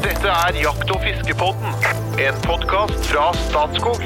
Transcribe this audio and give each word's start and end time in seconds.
Dette 0.00 0.30
er 0.32 0.56
Jakt- 0.56 0.88
og 0.94 1.02
fiskepodden, 1.04 1.74
en 2.24 2.36
podkast 2.46 3.02
fra 3.10 3.26
Statskog. 3.36 4.00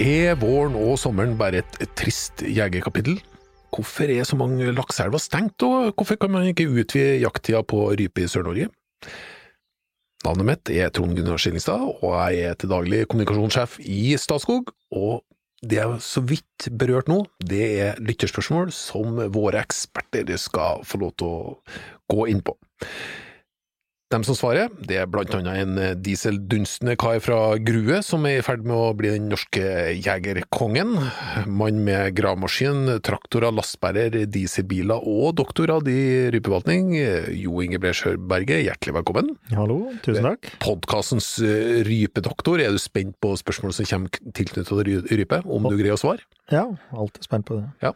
Er 0.00 0.38
våren 0.40 0.78
og 0.80 0.94
sommeren 1.02 1.34
bare 1.36 1.60
et, 1.60 1.76
trist 2.00 2.40
jegerkapittel? 2.48 3.18
Hvorfor 3.76 4.08
er 4.08 4.24
så 4.24 4.38
mange 4.40 4.72
lakseelver 4.72 5.20
stengt, 5.20 5.60
og 5.68 5.92
hvorfor 5.92 6.16
kan 6.16 6.32
man 6.32 6.48
ikke 6.48 6.70
utvide 6.70 7.20
jakttida 7.20 7.60
på 7.60 7.90
rype 7.92 8.24
i 8.24 8.30
Sør-Norge? 8.30 8.70
Navnet 10.24 10.48
mitt 10.48 10.72
er 10.72 10.88
Trond 10.96 11.12
Gunnar 11.18 11.36
Skillingstad, 11.36 11.84
og 12.00 12.16
jeg 12.32 12.48
er 12.48 12.56
til 12.56 12.72
daglig 12.72 13.04
kommunikasjonssjef 13.04 13.76
i 13.84 14.16
Statskog. 14.16 14.72
Og 14.96 15.20
det 15.62 15.78
jeg 15.78 15.98
så 16.02 16.22
vidt 16.26 16.68
berørt 16.78 17.10
nå, 17.10 17.20
det 17.38 17.66
er 17.84 18.00
lytterspørsmål 18.02 18.72
som 18.74 19.20
våre 19.34 19.62
eksperter 19.62 20.30
skal 20.40 20.82
få 20.86 21.02
lov 21.04 21.12
til 21.20 21.28
å 21.28 21.52
gå 22.10 22.26
inn 22.32 22.42
på. 22.44 22.56
De 24.12 24.18
som 24.28 24.36
svarer, 24.36 24.68
det 24.84 24.98
er 25.00 25.06
blant 25.08 25.32
annet 25.32 25.62
en 25.62 26.00
dieseldunstende 26.04 26.98
kar 27.00 27.16
fra 27.24 27.54
Grue, 27.64 28.02
som 28.04 28.26
er 28.28 28.42
i 28.42 28.44
ferd 28.44 28.66
med 28.68 28.76
å 28.76 28.90
bli 28.96 29.08
den 29.14 29.30
norske 29.30 29.62
jegerkongen. 29.96 30.90
Mann 31.48 31.78
med 31.86 32.12
gravemaskin, 32.18 32.98
traktorer, 33.00 33.54
lastebærer, 33.56 34.26
dieselbiler 34.28 35.00
og 35.00 35.38
doktorgrad 35.40 35.88
i 35.88 36.28
rypeforvaltning. 36.34 36.90
Jo 37.38 37.62
Inge 37.64 37.80
Bre 37.80 37.94
Sjørberget, 37.96 38.66
hjertelig 38.66 38.98
velkommen. 38.98 39.32
Hallo, 39.56 39.78
tusen 40.04 40.28
takk. 40.28 40.50
Podkastens 40.60 41.30
rypedoktor, 41.88 42.60
er 42.60 42.76
du 42.76 42.82
spent 42.84 43.16
på 43.24 43.32
spørsmål 43.40 43.72
som 43.78 43.88
kommer 43.94 44.20
tilknyttet 44.36 45.08
rype, 45.08 45.40
om 45.48 45.70
du 45.72 45.78
greier 45.80 45.96
å 45.96 46.02
svare? 46.04 46.20
Ja, 46.52 46.66
alltid 46.92 47.30
spent 47.30 47.48
på 47.48 47.62
det. 47.62 47.64
Ja. 47.80 47.94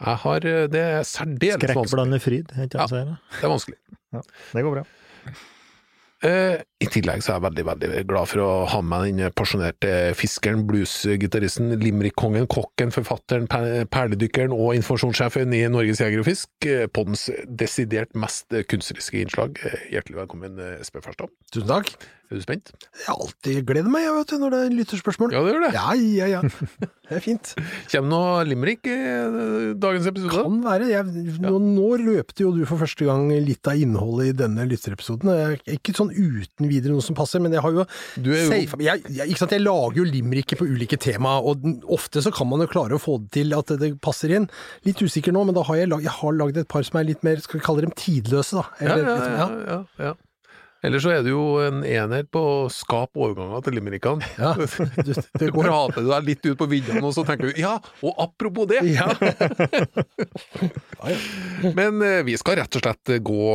Jeg 0.00 0.18
har 0.24 0.48
Det 0.72 0.80
er 0.80 1.04
særdeles 1.04 1.60
vanskelig. 1.60 1.76
Skrekkblande 1.76 2.24
fryd, 2.24 2.56
heter 2.56 2.88
det. 2.88 3.04
Ja, 3.04 3.20
det 3.36 3.44
er 3.44 3.56
vanskelig. 3.58 3.80
Ja, 4.16 4.24
det 4.56 4.64
går 4.64 4.80
bra. 4.80 4.88
Eh, 6.22 6.60
I 6.78 6.86
tillegg 6.86 7.18
så 7.24 7.32
er 7.32 7.38
jeg 7.40 7.44
veldig 7.48 7.62
veldig 7.66 7.88
glad 8.06 8.28
for 8.30 8.42
å 8.44 8.50
ha 8.70 8.78
med 8.86 9.18
den 9.18 9.32
pasjonerte 9.34 10.12
fiskeren, 10.14 10.62
bluesgitaristen, 10.68 11.72
limerick-kongen, 11.82 12.46
kokken, 12.50 12.94
forfatteren, 12.94 13.48
per 13.50 13.88
perledykkeren 13.90 14.54
og 14.54 14.76
informasjonssjefen 14.78 15.56
i 15.58 15.64
Norges 15.72 16.02
Jeger 16.04 16.22
og 16.22 16.28
Fisk, 16.30 16.50
eh, 16.62 16.86
poddens 16.86 17.26
desidert 17.48 18.14
mest 18.14 18.54
kunstneriske 18.70 19.24
innslag. 19.24 19.58
Eh, 19.66 19.88
Hjertelig 19.96 20.22
velkommen, 20.22 20.62
Espen 20.78 21.02
Farstad. 21.02 21.34
Tusen 21.50 21.70
takk. 21.74 21.90
Er 22.32 22.38
du 22.40 22.44
spent? 22.46 22.70
Jeg 22.96 23.12
alltid 23.12 23.58
gleder 23.68 23.90
meg 23.92 24.06
jeg 24.06 24.12
vet 24.16 24.30
du, 24.32 24.36
når 24.40 24.54
det 24.54 24.60
er 24.64 24.74
lytterspørsmål. 24.78 25.32
Ja, 25.36 25.40
det 25.44 25.52
gjør 25.52 25.64
det. 25.66 25.72
Ja, 25.76 25.92
ja, 25.92 26.28
ja. 26.32 26.40
Det 27.12 27.18
er 27.18 27.20
fint. 27.20 27.50
Kommer 27.92 28.08
noe 28.08 28.44
limerick 28.48 28.88
i 28.88 28.94
dagens 29.82 30.06
episode? 30.08 30.32
Kan 30.46 30.62
være. 30.64 30.86
Jeg, 30.88 31.26
nå, 31.44 31.52
nå 31.60 31.90
løpte 32.00 32.46
jo 32.46 32.54
du 32.56 32.62
for 32.70 32.80
første 32.80 33.04
gang 33.04 33.26
litt 33.44 33.68
av 33.68 33.76
innholdet 33.84 34.30
i 34.30 34.36
denne 34.40 34.64
lytterepisoden. 34.70 35.28
Er 35.34 35.58
Ikke 35.76 35.92
sånn 35.98 36.08
uten 36.14 36.70
videre 36.72 36.94
noe 36.96 37.04
som 37.04 37.18
passer, 37.18 37.42
men 37.44 37.52
jeg 37.52 37.60
har 37.66 37.76
jo, 37.76 37.84
Du 38.16 38.30
er 38.32 38.40
jo- 38.46 38.48
safe- 38.54 38.80
jeg, 38.80 39.04
jeg, 39.12 39.28
ikke 39.28 39.44
sant? 39.44 39.52
jeg 39.58 39.66
lager 39.66 40.00
jo 40.00 40.08
limericker 40.08 40.56
på 40.62 40.70
ulike 40.72 40.96
tema, 41.04 41.36
og 41.44 41.68
ofte 41.92 42.24
så 42.24 42.32
kan 42.32 42.48
man 42.48 42.64
jo 42.64 42.70
klare 42.72 42.96
å 42.96 43.02
få 43.02 43.18
det 43.26 43.30
til 43.42 43.52
at 43.60 43.76
det 43.76 43.92
passer 44.00 44.32
inn. 44.38 44.48
Litt 44.88 45.04
usikker 45.04 45.36
nå, 45.36 45.44
men 45.50 45.54
da 45.60 45.68
har 45.68 45.82
jeg, 45.82 45.92
lag, 45.92 46.00
jeg 46.08 46.16
har 46.22 46.32
lagd 46.40 46.56
et 46.64 46.68
par 46.72 46.82
som 46.88 46.96
er 47.02 47.10
litt 47.12 47.22
mer, 47.28 47.36
skal 47.44 47.60
vi 47.60 47.66
kalle 47.68 47.84
dem 47.84 47.92
tidløse, 47.92 48.56
da. 48.56 48.64
Ja, 48.80 48.86
Eller 48.88 49.04
ja, 49.04 49.16
litt- 49.20 49.32
ja, 49.36 49.48
ja, 49.76 50.06
ja. 50.08 50.14
Ellers 50.82 51.04
så 51.06 51.12
er 51.14 51.20
det 51.22 51.30
jo 51.30 51.42
en 51.62 51.84
enhet 51.86 52.26
på 52.34 52.40
å 52.42 52.70
skape 52.74 53.20
overganger 53.22 53.62
til 53.62 53.76
Limerickan. 53.78 54.22
Ja, 54.38 54.52
du- 54.58 55.12
du. 55.38 55.44
Prater 55.54 56.02
deg 56.08 56.26
litt 56.26 56.46
ut 56.48 56.58
på 56.58 56.66
viddene, 56.72 57.04
og 57.06 57.14
så 57.14 57.22
tenker 57.28 57.52
du 57.52 57.60
ja, 57.62 57.76
og 58.02 58.18
apropos 58.26 58.66
det! 58.72 58.82
Ja. 58.92 59.06
Men 61.74 62.02
eh, 62.02 62.22
vi 62.26 62.36
skal 62.38 62.58
rett 62.60 62.76
og 62.78 62.84
slett 62.84 63.12
gå 63.26 63.46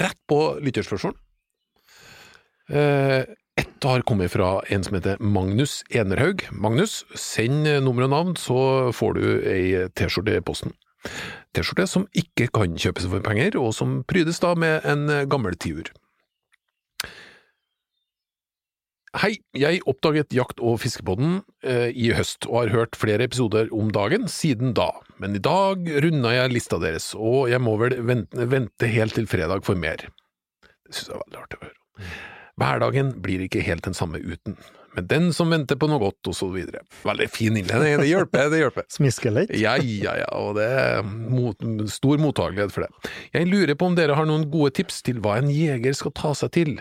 rett 0.00 0.18
på 0.30 0.40
lytterspørsmål. 0.62 1.14
Eh, 2.70 3.24
ett 3.60 3.84
har 3.84 4.04
kommet 4.06 4.30
fra 4.32 4.60
en 4.70 4.84
som 4.86 4.94
heter 4.96 5.18
Magnus 5.20 5.80
Enerhaug. 5.90 6.46
Magnus, 6.54 7.00
send 7.18 7.66
nummer 7.84 8.06
og 8.06 8.12
navn, 8.14 8.36
så 8.38 8.60
får 8.94 9.18
du 9.18 9.24
ei 9.50 9.64
T-skjorte 9.98 10.38
i 10.38 10.44
posten. 10.46 10.72
T-skjorte 11.56 11.86
som 11.90 12.06
ikke 12.16 12.46
kan 12.54 12.76
kjøpes 12.78 13.08
for 13.10 13.24
penger, 13.26 13.58
og 13.60 13.74
som 13.76 14.00
prydes 14.08 14.38
da 14.40 14.54
med 14.58 14.86
en 14.88 15.06
gammel 15.32 15.58
tiur. 15.60 15.90
Hei, 19.18 19.40
jeg 19.58 19.80
oppdaget 19.90 20.30
Jakt- 20.30 20.60
og 20.62 20.76
fiskepodden 20.84 21.40
eh, 21.66 21.88
i 21.90 22.12
høst, 22.14 22.46
og 22.46 22.60
har 22.60 22.74
hørt 22.76 22.94
flere 22.94 23.24
episoder 23.26 23.66
om 23.74 23.88
dagen 23.90 24.28
siden 24.30 24.70
da, 24.76 24.92
men 25.18 25.34
i 25.34 25.40
dag 25.42 25.82
runda 26.04 26.30
jeg 26.30 26.52
lista 26.54 26.78
deres, 26.78 27.08
og 27.18 27.48
jeg 27.50 27.58
må 27.58 27.74
vel 27.80 27.96
vente, 28.06 28.46
vente 28.46 28.86
helt 28.86 29.16
til 29.18 29.26
fredag 29.26 29.64
for 29.66 29.74
mer. 29.74 30.04
Det 30.62 30.94
synes 30.94 31.08
jeg 31.10 31.16
er 31.16 31.24
veldig 31.24 31.40
artig 31.40 31.58
å 31.58 31.64
høre. 31.64 32.12
Hverdagen 32.60 33.10
blir 33.24 33.42
ikke 33.48 33.64
helt 33.66 33.82
den 33.88 33.98
samme 33.98 34.20
uten, 34.22 34.54
men 34.94 35.10
den 35.10 35.26
som 35.34 35.50
venter 35.50 35.80
på 35.80 35.90
noe 35.90 35.98
godt, 36.04 36.30
og 36.30 36.38
så 36.38 36.46
videre. 36.54 36.84
Veldig 37.02 37.28
fin 37.34 37.58
innledning, 37.58 37.98
det 38.04 38.06
hjelper, 38.12 38.46
det 38.54 38.62
hjelper. 38.62 38.86
Smisker 39.00 39.34
litt. 39.34 39.50
Ja, 39.58 39.74
ja, 39.82 40.14
ja, 40.22 40.30
og 40.38 40.54
det 40.60 40.68
er 40.70 41.02
mot, 41.02 41.58
stor 41.90 42.22
mottagelighet 42.22 42.78
for 42.78 42.86
det. 42.86 43.12
Jeg 43.34 43.50
lurer 43.50 43.74
på 43.74 43.90
om 43.90 43.98
dere 43.98 44.14
har 44.14 44.30
noen 44.30 44.46
gode 44.54 44.70
tips 44.78 45.02
til 45.10 45.18
hva 45.18 45.40
en 45.42 45.50
jeger 45.50 45.98
skal 45.98 46.14
ta 46.14 46.30
seg 46.44 46.54
til, 46.60 46.76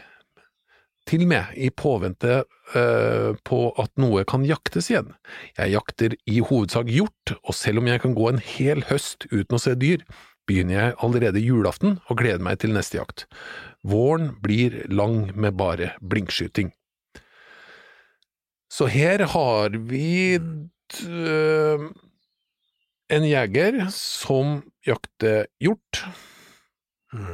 til 1.09 1.25
med 1.29 1.55
i 1.57 1.71
påvente 1.73 2.43
uh, 2.75 3.31
på 3.47 3.59
at 3.81 3.91
noe 4.01 4.23
kan 4.29 4.45
jaktes 4.47 4.91
igjen. 4.91 5.13
Jeg 5.57 5.73
jakter 5.73 6.15
i 6.29 6.39
hovedsak 6.45 6.91
hjort, 6.93 7.35
og 7.41 7.57
selv 7.57 7.81
om 7.81 7.89
jeg 7.89 8.03
kan 8.03 8.15
gå 8.17 8.29
en 8.29 8.43
hel 8.43 8.85
høst 8.89 9.25
uten 9.31 9.57
å 9.57 9.61
se 9.61 9.75
dyr, 9.79 10.05
begynner 10.49 10.77
jeg 10.77 10.97
allerede 11.05 11.41
julaften 11.43 11.99
og 12.09 12.21
gleder 12.21 12.41
meg 12.45 12.61
til 12.61 12.73
neste 12.73 12.97
jakt. 12.97 13.25
Våren 13.85 14.33
blir 14.43 14.81
lang 14.89 15.29
med 15.37 15.57
bare 15.59 15.93
blinkskyting. 16.01 16.73
Så 18.69 18.85
her 18.89 19.25
har 19.33 19.73
vi 19.89 20.37
uh, 20.37 21.89
en 23.09 23.25
jeger 23.25 23.79
som 23.93 24.59
jakter 24.85 25.47
hjort, 25.61 26.03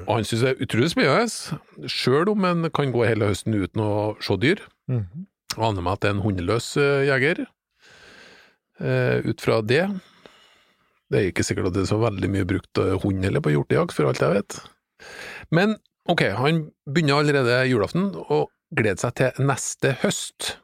og 0.07 0.11
han 0.15 0.27
synes 0.27 0.43
det 0.45 0.51
er 0.53 0.61
utrolig 0.63 0.89
spennende, 0.93 1.59
sjøl 1.91 2.29
om 2.31 2.45
en 2.47 2.69
kan 2.71 2.93
gå 2.95 3.03
hele 3.03 3.27
høsten 3.31 3.57
uten 3.57 3.81
å 3.83 3.93
se 4.23 4.37
dyr. 4.39 4.61
Mm. 4.87 5.25
Aner 5.55 5.83
meg 5.83 5.97
at 5.97 6.03
det 6.03 6.09
er 6.09 6.15
en 6.15 6.23
hundeløs 6.23 6.69
øh, 6.79 7.03
jeger. 7.09 7.45
Eh, 8.79 9.23
ut 9.23 9.39
fra 9.39 9.61
det 9.63 9.85
Det 11.07 11.15
er 11.15 11.29
ikke 11.29 11.45
sikkert 11.47 11.69
at 11.69 11.77
det 11.77 11.85
er 11.85 11.91
så 11.93 11.99
veldig 12.01 12.29
mye 12.33 12.47
brukt 12.47 12.81
øh, 12.81 12.97
hund 13.03 13.23
heller 13.23 13.43
på 13.43 13.53
hjortejakt, 13.53 13.95
for 13.95 14.09
alt 14.09 14.23
jeg 14.23 14.35
vet. 14.35 14.57
Men 15.51 15.77
ok, 16.11 16.23
han 16.39 16.65
begynner 16.87 17.21
allerede 17.21 17.59
julaften 17.69 18.09
og 18.15 18.49
gleder 18.75 18.99
seg 18.99 19.15
til 19.19 19.47
neste 19.47 19.95
høst. 20.01 20.55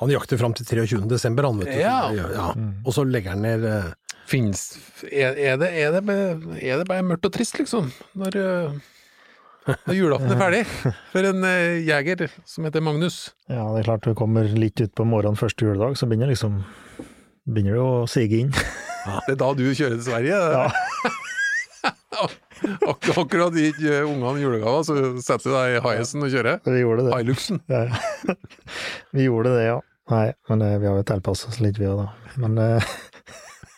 Han 0.00 0.12
jakter 0.12 0.40
fram 0.40 0.54
til 0.56 0.68
23. 0.68 1.02
desember, 1.10 1.48
han, 1.48 1.58
vet 1.62 1.72
du. 1.72 1.80
Ja. 1.80 2.10
ja. 2.14 2.52
Og 2.84 2.94
så 2.96 3.04
legger 3.06 3.36
han 3.36 3.44
ned 3.46 3.66
uh... 3.66 3.90
Fins 4.30 4.76
er, 5.10 5.34
er, 5.34 5.56
det, 5.58 5.72
er, 5.74 5.88
det 5.90 6.04
bare, 6.06 6.26
er 6.62 6.78
det 6.78 6.84
bare 6.86 7.02
mørkt 7.02 7.26
og 7.26 7.32
trist, 7.34 7.56
liksom, 7.58 7.88
når, 8.14 8.36
øh, 8.38 8.76
når 9.88 9.96
julaften 9.96 10.30
er 10.30 10.38
ferdig? 10.44 10.60
For 11.10 11.26
en 11.32 11.42
uh, 11.42 11.80
jeger 11.82 12.28
som 12.46 12.68
heter 12.68 12.84
Magnus. 12.84 13.32
Ja, 13.50 13.64
det 13.74 13.82
er 13.82 13.88
klart 13.88 14.06
du 14.06 14.14
kommer 14.14 14.46
litt 14.54 14.78
utpå 14.84 15.08
morgenen 15.08 15.40
første 15.40 15.66
juledag, 15.66 15.98
så 15.98 16.06
begynner 16.06 16.30
liksom 16.30 16.60
begynner 17.48 17.74
det 17.74 17.82
å 17.82 18.06
sige 18.10 18.44
inn. 18.44 18.54
Det 18.54 19.34
er 19.34 19.40
da 19.40 19.50
du 19.56 19.66
kjører 19.72 19.98
til 19.98 20.06
Sverige? 20.12 20.38
Ak 22.90 23.10
akkurat 23.14 23.54
gitt 23.56 23.78
ungene 23.80 24.42
julegaver, 24.42 24.82
så 24.86 24.96
setter 25.22 25.46
du 25.46 25.54
deg 25.54 25.76
i 25.76 25.84
Hiacen 25.84 26.26
og 26.26 26.32
kjører? 26.32 26.60
Vi 26.66 26.82
gjorde 26.82 27.06
det. 27.06 27.14
Hiluxen? 27.16 27.62
Ja. 27.70 27.86
vi 29.16 29.28
gjorde 29.28 29.54
det, 29.56 29.64
ja. 29.70 29.78
Nei, 30.10 30.26
men 30.50 30.64
eh, 30.66 30.78
vi 30.82 30.88
har 30.90 30.98
jo 30.98 31.06
tilpassa 31.06 31.50
oss 31.50 31.60
litt, 31.62 31.78
vi 31.78 31.88
òg, 31.88 32.02
da. 32.02 32.36
Men 32.42 32.58
eh, 32.60 32.94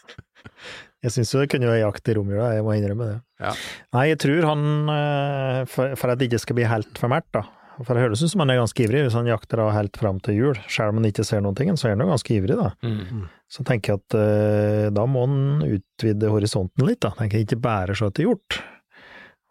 jeg 1.04 1.14
syns 1.16 1.34
jo 1.34 1.42
det 1.42 1.50
kunne 1.52 1.68
være 1.68 1.82
jakt 1.82 2.08
i 2.08 2.16
romjula, 2.16 2.52
jeg 2.56 2.64
må 2.66 2.76
innrømme 2.78 3.10
det. 3.10 3.18
Ja. 3.42 3.52
Nei, 3.96 4.06
jeg 4.12 4.22
tror 4.24 4.48
han, 4.48 4.68
eh, 4.94 5.58
for, 5.70 5.98
for 6.00 6.12
at 6.12 6.20
det 6.20 6.30
ikke 6.30 6.42
skal 6.46 6.58
bli 6.58 6.68
helt 6.70 7.00
for 7.00 7.12
mært, 7.12 7.28
da. 7.36 7.44
For 7.80 7.96
det 7.96 8.02
høres 8.04 8.20
ut 8.22 8.30
som 8.32 8.42
han 8.44 8.52
er 8.52 8.60
ganske 8.60 8.84
ivrig, 8.84 9.06
hvis 9.06 9.16
han 9.16 9.30
jakter 9.30 9.62
av 9.64 9.72
helt 9.72 9.96
fram 9.96 10.18
til 10.24 10.36
jul. 10.36 10.58
Selv 10.68 10.92
om 10.92 11.00
han 11.00 11.08
ikke 11.08 11.24
ser 11.24 11.40
noen 11.44 11.56
ting, 11.58 11.72
så 11.80 11.88
er 11.88 11.96
han 11.96 12.04
jo 12.04 12.10
ganske 12.12 12.34
ivrig, 12.36 12.58
da. 12.58 12.68
Mm. 12.84 13.24
Så 13.52 13.64
tenker 13.68 13.94
jeg 13.94 14.02
at 14.02 14.16
eh, 14.18 14.90
da 14.94 15.06
må 15.08 15.24
han 15.24 15.64
utvide 15.64 16.30
horisonten 16.32 16.84
litt, 16.88 17.00
da. 17.04 17.14
Tenker 17.16 17.40
jeg 17.40 17.48
ikke 17.48 17.62
bare 17.64 17.96
se 17.96 18.08
etter 18.10 18.28
hjort. 18.28 18.60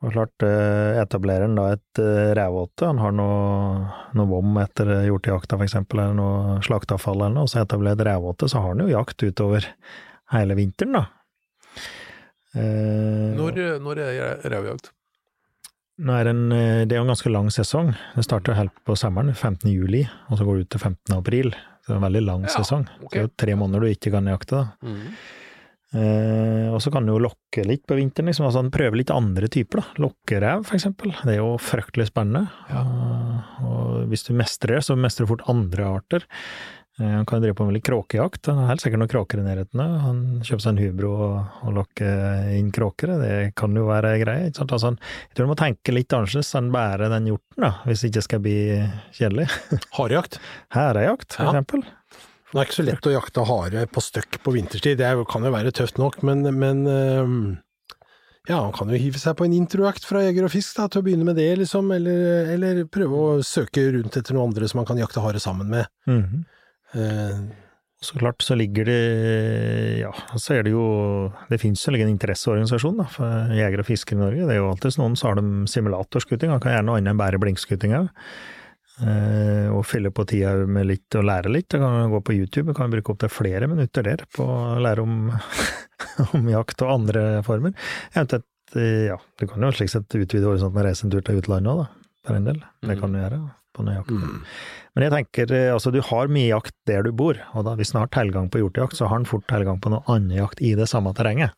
Og 0.02 0.16
klart, 0.16 0.46
eh, 0.46 1.00
etablerer 1.02 1.46
han 1.46 1.58
da 1.58 1.68
et 1.76 2.02
eh, 2.02 2.32
rævåte, 2.38 2.88
han 2.90 3.02
har 3.02 3.12
noe, 3.14 3.90
noe 4.18 4.30
vom 4.32 4.56
etter 4.64 4.94
hjortejakta 5.06 5.60
for 5.60 5.68
eksempel, 5.68 6.02
eller 6.02 6.18
noe 6.18 6.56
slakteavfall 6.66 7.20
eller 7.20 7.36
noe, 7.36 7.50
og 7.50 7.52
så 7.54 7.62
etablerer 7.62 8.00
et 8.00 8.08
rævåte, 8.10 8.50
så 8.50 8.64
har 8.64 8.74
han 8.74 8.82
jo 8.82 8.90
jakt 8.96 9.28
utover 9.28 9.68
hele 10.34 10.58
vinteren, 10.58 10.98
da. 10.98 11.04
Eh, 12.58 13.30
Når, 13.38 13.62
når 13.84 14.02
er 14.08 14.50
revjakt? 14.52 14.90
Nå 16.00 16.14
er 16.16 16.26
det, 16.26 16.32
en, 16.34 16.52
eh, 16.56 16.86
det 16.88 16.96
er 16.96 17.02
jo 17.02 17.06
en 17.06 17.12
ganske 17.14 17.32
lang 17.34 17.50
sesong. 17.54 17.92
Det 18.16 18.24
starter 18.26 18.58
helt 18.58 18.74
på 18.88 18.96
sommeren, 18.98 19.34
15. 19.36 19.68
juli, 19.70 20.06
og 20.30 20.40
så 20.40 20.48
går 20.48 20.58
det 20.58 20.66
ut 20.66 20.72
til 20.78 20.80
15. 20.80 21.18
april. 21.18 21.52
Så 21.82 21.92
det 21.92 21.94
er 21.96 22.00
en 22.00 22.08
veldig 22.08 22.26
lang 22.26 22.48
Ja, 22.48 22.56
sesong. 22.56 22.88
Okay. 23.04 23.22
Det 23.22 23.24
er 23.28 23.38
tre 23.46 23.56
måneder 23.60 23.82
du 23.82 23.92
ikke 23.92 24.12
kan 24.14 24.30
jakte, 24.30 24.62
da. 24.62 24.66
Mm. 24.88 25.14
Eh, 25.92 26.68
og 26.72 26.80
så 26.80 26.92
kan 26.94 27.04
du 27.06 27.12
jo 27.12 27.20
lokke 27.20 27.66
litt 27.68 27.84
på 27.90 27.98
vinteren, 28.00 28.30
liksom. 28.32 28.48
Altså, 28.48 28.64
prøve 28.72 28.96
litt 29.02 29.12
andre 29.12 29.50
typer, 29.52 29.82
da. 29.82 30.04
Lokkerev, 30.06 30.70
eksempel. 30.72 31.12
Det 31.20 31.36
er 31.36 31.42
jo 31.42 31.58
fryktelig 31.60 32.08
spennende. 32.08 32.48
Og, 32.72 33.66
og 33.68 34.06
hvis 34.12 34.24
du 34.30 34.34
mestrer 34.38 34.80
det, 34.80 34.86
så 34.88 34.96
mestrer 34.96 35.28
du 35.28 35.34
fort 35.34 35.50
andre 35.52 35.90
arter. 36.00 36.28
Eh, 37.00 37.08
Han 37.08 37.26
kan 37.26 37.42
drive 37.42 37.56
på 37.56 37.66
med 37.66 37.74
litt 37.78 37.86
kråkejakt. 37.88 38.46
Han 38.52 38.58
har 38.64 38.68
helt 38.74 38.82
sikkert 38.84 39.00
noen 39.00 39.12
kråker 39.14 39.40
i 39.40 39.46
nærheten. 39.46 39.80
Han 40.04 40.20
kjøper 40.44 40.62
seg 40.66 40.74
en 40.76 40.82
hubro 40.84 41.12
og, 41.16 41.38
og 41.64 41.74
lokker 41.80 42.52
inn 42.58 42.72
kråkere. 42.76 43.16
Det 43.22 43.36
kan 43.56 43.74
jo 43.80 43.86
være 43.88 44.18
greie. 44.24 44.50
Ikke 44.52 44.62
sant? 44.64 44.76
Altså, 44.76 44.92
jeg 44.98 45.36
tror 45.38 45.48
du 45.48 45.52
må 45.54 45.60
tenke 45.62 45.96
litt 45.96 46.14
annerledes 46.18 46.52
enn 46.60 46.72
bare 46.76 47.10
den 47.14 47.30
hjorten, 47.32 47.64
da, 47.64 47.72
hvis 47.88 48.04
det 48.04 48.12
ikke 48.12 48.26
skal 48.28 48.44
bli 48.44 48.58
kjedelig. 49.18 49.48
Harejakt. 49.98 50.40
Hærejakt, 50.76 51.34
for 51.40 51.48
Ja. 51.48 51.56
eksempel. 51.56 51.88
Det 52.52 52.60
er 52.60 52.66
ikke 52.68 52.76
så 52.82 52.84
lett 52.84 53.08
å 53.08 53.12
jakte 53.16 53.44
hare 53.48 53.86
på 53.88 54.02
støkk 54.04 54.42
på 54.44 54.52
vinterstid, 54.52 54.98
det 55.00 55.14
kan 55.32 55.46
jo 55.48 55.52
være 55.54 55.72
tøft 55.72 55.96
nok, 56.02 56.18
men, 56.28 56.42
men 56.60 56.82
ja, 58.50 58.58
han 58.58 58.74
kan 58.76 58.90
jo 58.92 58.98
hive 59.00 59.20
seg 59.22 59.38
på 59.40 59.46
en 59.48 59.54
introjakt 59.56 60.04
fra 60.04 60.26
Jeger 60.26 60.50
og 60.50 60.52
Fisk 60.52 60.76
da, 60.76 60.90
til 60.92 61.00
å 61.00 61.06
begynne 61.06 61.28
med 61.30 61.38
det, 61.40 61.46
liksom, 61.62 61.92
eller, 61.96 62.50
eller 62.58 62.82
prøve 62.92 63.22
å 63.22 63.38
søke 63.46 63.86
rundt 63.96 64.18
etter 64.20 64.36
noen 64.36 64.50
andre 64.50 64.68
som 64.68 64.82
han 64.82 64.90
kan 64.90 65.00
jakte 65.00 65.24
hare 65.24 65.40
sammen 65.40 65.72
med. 65.72 65.88
Mhm. 66.12 66.42
Eh, 66.44 66.58
Så 68.02 68.18
klart 68.18 68.42
så 68.42 68.56
ligger 68.58 68.88
det 68.90 69.02
Ja, 70.02 70.12
så 70.36 70.56
er 70.58 70.66
det 70.66 70.74
jo 70.74 70.86
Det 71.50 71.60
finnes 71.62 71.84
jo 71.86 71.94
en 71.94 72.10
interesseorganisasjon 72.10 72.98
da, 72.98 73.06
for 73.14 73.54
jegere 73.54 73.86
og 73.86 73.88
fiskere 73.88 74.18
i 74.18 74.24
Norge. 74.24 74.48
Det 74.48 74.56
er 74.56 74.60
jo 74.60 74.72
alltid 74.72 74.98
noen 75.00 75.16
som 75.20 75.30
har 75.30 75.38
dem 75.38 75.52
simulatorskuting. 75.70 76.50
Han 76.50 76.64
kan 76.64 76.76
gjerne 76.76 76.90
noe 76.90 76.98
annet 76.98 77.14
enn 77.14 77.22
bare 77.22 77.40
blinkskuting 77.42 77.94
òg. 78.00 78.10
Eh, 79.02 79.70
og 79.74 79.86
fylle 79.88 80.12
på 80.14 80.26
tida 80.30 80.54
med 80.70 80.90
litt 80.90 81.18
og 81.18 81.26
lære 81.30 81.54
litt. 81.54 81.70
Da 81.72 81.80
kan 81.82 81.96
man 82.00 82.12
gå 82.14 82.24
på 82.26 82.36
YouTube, 82.36 82.72
og 82.72 82.78
kan 82.78 82.92
bruke 82.94 83.14
opptil 83.14 83.32
flere 83.34 83.70
minutter 83.70 84.06
der 84.06 84.26
på 84.36 84.46
å 84.46 84.82
lære 84.82 85.06
om, 85.06 85.32
om 86.36 86.52
jakt 86.52 86.82
og 86.86 86.98
andre 86.98 87.24
former. 87.46 87.78
Eventuelt, 88.16 88.50
eh, 88.76 89.08
ja, 89.12 89.18
du 89.38 89.48
kan 89.48 89.66
jo 89.66 89.74
slik 89.78 89.94
sett 89.94 90.20
utvide 90.20 90.50
horisonten 90.50 90.82
og 90.82 90.90
reise 90.90 91.08
en 91.08 91.14
tur 91.14 91.26
til 91.26 91.42
utlandet 91.42 91.74
òg, 91.74 91.86
da, 91.86 92.14
for 92.28 92.42
en 92.42 92.52
del. 92.52 92.62
Det 92.90 93.00
kan 93.02 93.14
du 93.14 93.22
gjøre 93.22 93.44
på 93.76 93.86
noe 93.88 93.96
jakt. 94.00 94.12
mm. 94.12 94.38
Men 94.96 95.06
jeg 95.06 95.12
tenker, 95.16 95.54
eh, 95.56 95.70
altså 95.74 95.92
du 95.96 96.02
har 96.04 96.28
mye 96.28 96.50
jakt 96.52 96.74
der 96.90 97.04
du 97.08 97.12
bor, 97.16 97.38
og 97.56 97.66
da 97.68 97.76
hvis 97.80 97.94
han 97.96 98.02
har 98.04 98.12
tilgang 98.12 98.50
på 98.52 98.60
hjortejakt, 98.62 98.98
så 99.00 99.08
har 99.08 99.16
han 99.18 99.26
fort 99.30 99.46
tilgang 99.48 99.80
på 99.84 99.92
noe 99.94 100.04
annen 100.12 100.36
jakt 100.42 100.62
i 100.62 100.74
det 100.76 100.90
samme 100.92 101.14
terrenget. 101.18 101.54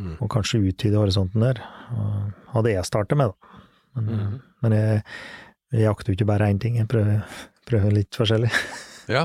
Mm. 0.00 0.14
Og 0.22 0.28
kanskje 0.32 0.62
utvide 0.70 0.96
horisonten 0.96 1.42
der. 1.44 1.58
Og, 1.92 2.30
og 2.54 2.64
det 2.64 2.76
jeg 2.76 2.86
starter 2.88 3.18
med, 3.20 3.32
da. 3.34 3.60
Men, 3.98 4.06
Mm. 4.06 4.34
men 4.62 4.72
jeg, 4.76 5.02
jeg 5.74 5.82
jakter 5.82 6.12
jo 6.12 6.16
ikke 6.16 6.28
bare 6.30 6.46
én 6.52 6.60
ting, 6.62 6.76
jeg 6.78 6.86
prøver, 6.88 7.24
prøver 7.66 7.92
litt 7.92 8.14
forskjellig. 8.16 8.50
Ja. 9.10 9.24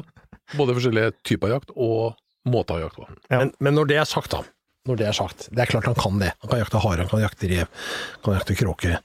Både 0.58 0.74
forskjellige 0.74 1.12
typer 1.24 1.54
jakt 1.54 1.70
og 1.76 2.16
måter 2.50 2.80
å 2.80 2.88
jakte 2.88 3.04
på. 3.04 3.08
Ja. 3.30 3.40
Men, 3.44 3.52
men 3.62 3.78
når 3.78 3.88
det 3.94 4.00
er 4.02 4.10
sagt, 4.10 4.34
da. 4.34 4.42
Når 4.86 5.00
det 5.00 5.06
er 5.10 5.16
sagt, 5.18 5.48
det 5.50 5.64
er 5.64 5.70
klart 5.72 5.88
han 5.90 5.96
kan 5.98 6.20
det. 6.22 6.28
Han 6.44 6.50
kan 6.52 6.60
jakte 6.62 6.82
hare, 6.84 7.02
han 7.02 7.10
kan 7.10 7.22
jakte 7.24 7.48
rev, 7.50 7.70
han 8.14 8.22
kan 8.28 8.36
jakte 8.38 8.58
kråke. 8.60 8.98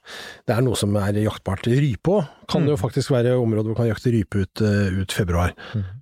Det 0.45 0.53
er 0.57 0.65
noe 0.67 0.77
som 0.77 0.93
er 1.01 1.17
jaktbart. 1.23 1.65
Rype 1.73 2.19
òg 2.19 2.27
kan 2.53 2.67
det 2.67 2.75
jo 2.75 2.81
faktisk 2.83 3.13
være 3.15 3.33
områder 3.41 3.71
hvor 3.71 3.79
han 3.81 3.87
kan 3.87 3.93
jakte 3.95 4.13
rype 4.13 4.43
ut, 4.45 4.61
eh, 4.67 4.99
ut 5.01 5.15
februar 5.17 5.55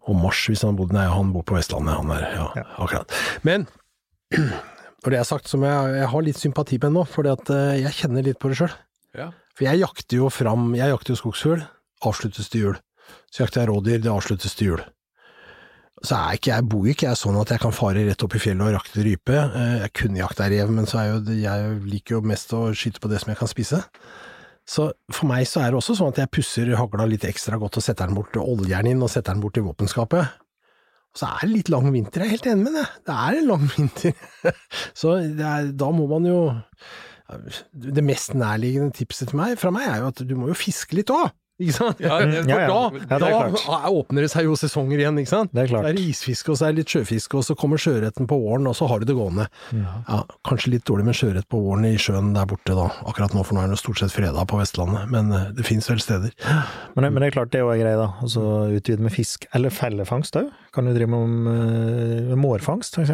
og 0.08 0.16
mars, 0.18 0.40
hvis 0.50 0.64
han 0.66 0.74
bodde 0.78 0.96
Nei, 0.96 1.04
han 1.12 1.30
bor 1.34 1.44
på 1.46 1.54
Vestlandet, 1.58 1.94
han 2.00 2.10
er 2.16 2.26
ja, 2.34 2.48
Ja. 2.58 2.64
akkurat. 2.82 3.14
Men 3.46 3.68
når 5.04 5.14
det 5.14 5.20
er 5.20 5.28
sagt, 5.28 5.46
som 5.48 5.62
jeg, 5.62 5.94
jeg 6.00 6.08
har 6.10 6.26
litt 6.26 6.40
sympati 6.42 6.78
med 6.80 6.88
det 6.90 6.94
nå, 6.98 7.06
for 7.06 7.30
jeg 7.30 7.94
kjenner 8.00 8.26
litt 8.26 8.40
på 8.42 8.50
det 8.50 8.58
sjøl. 8.58 8.74
Ja. 9.14 9.30
For 9.54 9.66
jeg 9.66 9.80
jakter 9.80 10.16
jo 10.20 10.28
fram 10.30 10.72
Jeg 10.78 10.90
jakter 10.92 11.14
jo 11.14 11.20
skogsfugl, 11.22 11.62
avsluttes 12.06 12.50
til 12.50 12.60
jul. 12.66 12.76
Så 13.30 13.44
jakter 13.44 13.62
jeg 13.62 13.70
rådyr, 13.70 14.02
det 14.02 14.10
avsluttes 14.12 14.54
til 14.58 14.72
jul. 14.72 14.82
Så 16.04 16.14
er 16.14 16.36
ikke 16.38 16.52
jeg, 16.52 16.64
bor 16.70 16.86
ikke 16.86 17.08
jeg 17.08 17.18
sånn 17.18 17.36
at 17.40 17.50
jeg 17.50 17.60
kan 17.62 17.72
fare 17.74 18.04
rett 18.06 18.22
opp 18.22 18.34
i 18.38 18.40
fjellet 18.42 18.68
og 18.68 18.74
jakte 18.76 19.02
rype. 19.06 19.34
Eh, 19.34 19.76
Jeg 19.82 19.92
kunne 19.98 20.20
jakta 20.20 20.46
rev, 20.52 20.70
men 20.70 20.86
så 20.86 21.00
er 21.00 21.08
jo, 21.10 21.20
jeg 21.34 21.78
liker 21.90 22.18
jo 22.18 22.20
mest 22.30 22.52
å 22.54 22.68
skyte 22.76 23.02
på 23.02 23.10
det 23.10 23.18
som 23.22 23.32
jeg 23.32 23.40
kan 23.40 23.50
spise. 23.50 23.80
Så 24.68 24.90
for 25.10 25.26
meg 25.30 25.46
så 25.48 25.62
er 25.64 25.72
det 25.72 25.78
også 25.80 25.96
sånn 25.96 26.12
at 26.12 26.20
jeg 26.22 26.30
pusser 26.36 26.70
hagla 26.76 27.06
litt 27.08 27.24
ekstra 27.24 27.56
godt 27.58 27.80
og 27.80 27.84
setter 27.86 28.06
den 28.10 28.18
bort 28.18 28.30
til 28.34 28.44
oljen 28.44 28.90
inn 28.90 29.02
og 29.02 29.10
setter 29.10 29.32
den 29.34 29.40
bort 29.42 29.56
i 29.56 29.64
våpenskapet. 29.64 30.34
Og 31.08 31.16
så 31.22 31.30
er 31.32 31.46
det 31.46 31.54
litt 31.54 31.70
lang 31.72 31.88
vinter, 31.90 32.20
jeg 32.20 32.28
er 32.28 32.34
helt 32.36 32.48
enig 32.52 32.66
med 32.68 32.76
det. 32.76 32.86
Det 33.08 33.14
er 33.16 33.38
en 33.40 33.48
lang 33.48 33.64
vinter. 33.74 34.52
Så 34.92 35.14
er, 35.24 35.70
da 35.72 35.88
må 35.94 36.04
man 36.10 36.28
jo 36.28 36.40
Det 37.72 38.04
mest 38.04 38.32
nærliggende 38.38 38.92
tipset 38.96 39.28
til 39.32 39.40
meg, 39.40 39.56
fra 39.60 39.72
meg 39.74 39.88
er 39.88 39.98
jo 40.04 40.12
at 40.12 40.22
du 40.24 40.36
må 40.38 40.46
jo 40.52 40.56
fiske 40.56 40.96
litt 40.96 41.10
òg. 41.12 41.32
Ikke 41.58 41.74
sant? 41.74 41.98
Ja, 41.98 42.20
For 42.22 42.46
ja. 42.46 42.58
da, 42.70 42.80
Ja, 42.94 43.18
det 43.18 43.28
er 43.28 43.54
da 43.58 43.90
åpner 43.90 44.22
det 44.22 44.30
seg 44.30 44.46
jo 44.46 44.54
sesonger 44.58 45.00
igjen, 45.02 45.16
ikke 45.18 45.32
sant? 45.32 45.50
Det 45.50 45.64
er 45.64 45.70
klart. 45.72 45.88
Så 45.88 45.90
er 45.90 45.96
det 45.98 46.04
isfiske, 46.12 46.52
og 46.52 46.58
så 46.60 46.68
er 46.68 46.74
det 46.74 46.84
litt 46.84 46.92
sjøfiske, 46.94 47.40
og 47.40 47.46
så 47.48 47.56
kommer 47.58 47.82
sjøørreten 47.82 48.28
på 48.30 48.38
våren, 48.38 48.68
og 48.70 48.76
så 48.78 48.86
har 48.90 49.02
du 49.02 49.08
det 49.08 49.16
gående. 49.18 49.48
Ja, 49.74 50.20
kanskje 50.46 50.76
litt 50.76 50.86
dårlig 50.86 51.08
med 51.08 51.18
sjøørret 51.18 51.48
på 51.50 51.62
våren 51.64 51.88
i 51.88 51.96
sjøen 51.98 52.30
der 52.36 52.46
borte, 52.50 52.76
da. 52.78 52.86
Akkurat 53.10 53.34
nå, 53.34 53.42
for 53.46 53.58
nå 53.58 53.64
er 53.64 53.74
det 53.74 53.80
stort 53.82 53.98
sett 54.02 54.14
freda 54.14 54.44
på 54.48 54.60
Vestlandet, 54.60 55.10
men 55.10 55.34
eh, 55.34 55.48
det 55.58 55.66
fins 55.66 55.90
vel 55.90 55.98
steder. 56.04 56.34
Men, 56.94 57.08
men 57.08 57.18
det 57.22 57.32
er 57.32 57.36
klart 57.40 57.50
det 57.52 57.60
er 57.60 57.66
jo 57.66 57.74
en 57.74 57.82
greie, 57.82 57.98
da. 57.98 58.08
Altså 58.22 58.44
utvide 58.78 59.02
med 59.08 59.14
fisk, 59.14 59.48
eller 59.58 59.74
fellefangst 59.74 60.38
òg. 60.38 60.52
Kan 60.74 60.86
du 60.86 60.94
drive 60.94 61.10
med 61.10 62.30
uh, 62.30 62.38
mårfangst, 62.38 63.00
f.eks. 63.00 63.10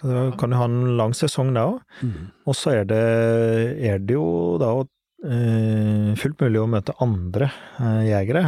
Så 0.00 0.22
kan 0.38 0.52
du 0.52 0.56
ha 0.60 0.68
en 0.68 0.94
lang 1.00 1.14
sesong 1.16 1.50
da 1.56 1.66
òg. 1.72 1.82
Og 2.46 2.56
så 2.56 2.78
er 2.80 2.88
det, 2.88 3.04
er 3.90 3.98
det 3.98 4.14
jo 4.16 4.56
da 4.62 4.70
eh, 4.78 4.88
fullt 5.20 6.40
mulig 6.40 6.60
å 6.62 6.68
møte 6.70 6.94
andre 7.04 7.50
eh, 7.80 8.06
jegere, 8.08 8.44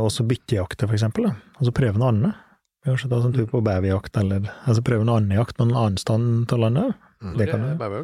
også 0.00 0.26
byttejakter 0.26 0.90
for 0.90 0.98
eksempel, 0.98 1.28
da. 1.28 1.34
altså 1.60 1.74
prøve 1.76 2.00
noe 2.00 2.10
annet. 2.10 2.40
har 2.88 2.98
sett 2.98 3.14
noen 3.14 3.36
tur 3.36 3.46
på 3.50 3.62
beverjakt, 3.64 4.16
eller 4.18 4.48
altså 4.64 4.82
prøve 4.86 5.06
noe 5.06 5.20
annen 5.20 5.38
jakt, 5.38 5.60
noen 5.60 5.76
annen 5.76 6.00
stand 6.00 6.50
av 6.52 6.64
landet. 6.66 6.98
Det 7.38 7.46
kan 7.48 7.62
du. 7.62 8.02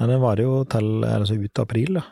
Men 0.00 0.10
det 0.10 0.18
varer 0.18 0.42
jo 0.42 0.58
til 0.66 1.06
altså 1.06 1.38
ut 1.38 1.62
april, 1.62 2.00
da. 2.00 2.08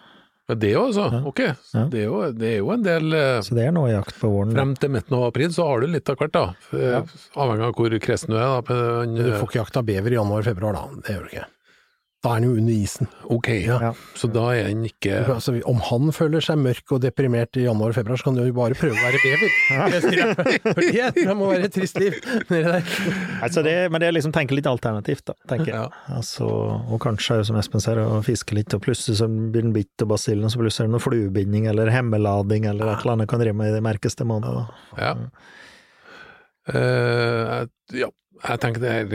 Ja, 0.50 0.56
det 0.58 0.70
òg, 0.74 0.88
altså. 0.88 1.04
Ja. 1.14 1.20
Ok. 1.30 1.40
Ja. 1.46 1.84
Det, 1.92 2.00
er 2.00 2.08
jo, 2.08 2.20
det 2.34 2.48
er 2.48 2.56
jo 2.58 2.70
en 2.74 2.82
del 2.82 3.14
eh, 3.14 3.36
Så 3.46 3.54
det 3.54 3.68
er 3.68 3.74
noe 3.74 3.92
jakt 3.92 4.16
på 4.18 4.30
våren. 4.32 4.54
Frem 4.56 4.72
til 4.82 4.90
midten 4.96 5.14
av 5.14 5.28
april 5.28 5.52
så 5.54 5.68
har 5.68 5.84
du 5.84 5.92
litt 5.92 6.10
av 6.10 6.18
hvert, 6.18 6.34
da. 6.34 6.42
Eh, 6.74 7.12
Avhengig 7.38 7.68
av 7.68 7.74
hvor 7.78 7.94
kresen 8.02 8.32
du 8.34 8.38
er. 8.40 8.48
da. 8.48 8.62
Men, 8.66 9.14
Men 9.14 9.14
du 9.20 9.28
eh, 9.28 9.36
får 9.38 9.46
ikke 9.46 9.60
jakta 9.60 9.84
bever 9.86 10.16
i 10.16 10.18
januar-februar, 10.18 10.74
da. 10.74 11.02
Det 11.06 11.14
gjør 11.14 11.28
du 11.28 11.34
ikke. 11.36 11.46
Da 12.20 12.34
er 12.34 12.36
han 12.36 12.44
jo 12.44 12.50
under 12.60 12.74
isen. 12.74 13.08
Ok, 13.32 13.48
Ja. 13.64 13.94
så 14.14 14.28
da 14.28 14.42
er 14.52 14.66
han 14.68 14.82
ikke 14.84 15.22
Altså, 15.24 15.54
om 15.64 15.78
han 15.88 16.10
føler 16.12 16.42
seg 16.44 16.58
mørk 16.60 16.92
og 16.92 17.00
deprimert 17.00 17.56
i 17.56 17.62
januar 17.64 17.94
og 17.94 17.96
februar, 17.96 18.20
så 18.20 18.26
kan 18.26 18.36
han 18.36 18.50
jo 18.50 18.52
bare 18.58 18.76
prøve 18.76 18.92
å 18.92 19.04
være 19.06 19.20
bever. 19.22 19.54
Det 19.94 20.00
sier 20.04 20.20
jeg. 20.20 20.34
Det, 21.14 21.24
det 21.24 21.36
må 21.38 21.48
være 21.48 21.70
et 21.70 21.72
trist 21.78 21.96
liv. 21.96 22.18
Altså 23.40 23.62
det, 23.64 23.72
men 23.88 24.02
det 24.02 24.10
er 24.10 24.12
liksom 24.18 24.34
tenke 24.36 24.52
litt 24.58 24.68
alternativt, 24.68 25.24
da, 25.32 25.36
tenker 25.48 25.70
jeg. 25.72 25.78
Ja. 25.80 26.16
Altså, 26.18 26.44
og 26.44 27.00
kanskje, 27.00 27.40
som 27.48 27.56
Espen 27.56 27.80
ser, 27.80 28.02
å 28.04 28.20
fiske 28.26 28.52
litt, 28.58 28.76
og 28.76 28.84
plutselig 28.84 29.16
så 29.22 29.28
blir 29.30 29.64
den 29.64 29.72
bitt 29.72 30.04
av 30.04 30.12
basillen, 30.12 30.44
og 30.44 30.52
så 30.52 30.60
plutselig 30.60 30.84
er 30.84 30.90
det 30.90 30.96
noe 30.98 31.04
fluebinding 31.06 31.70
eller 31.72 31.88
hemmelading 31.94 32.68
eller 32.68 32.92
et 32.92 33.00
eller 33.06 33.16
annet 33.16 33.32
kan 33.32 33.40
drive 33.40 33.56
med 33.56 33.72
i 33.72 33.78
de 33.78 33.84
merkeste 33.88 34.28
månedene. 34.28 34.68
Ja. 35.00 35.14
Uh, 36.68 37.64
ja, 37.96 38.10
jeg 38.44 38.60
tenker 38.62 38.84
det 38.84 38.92
er 38.92 39.08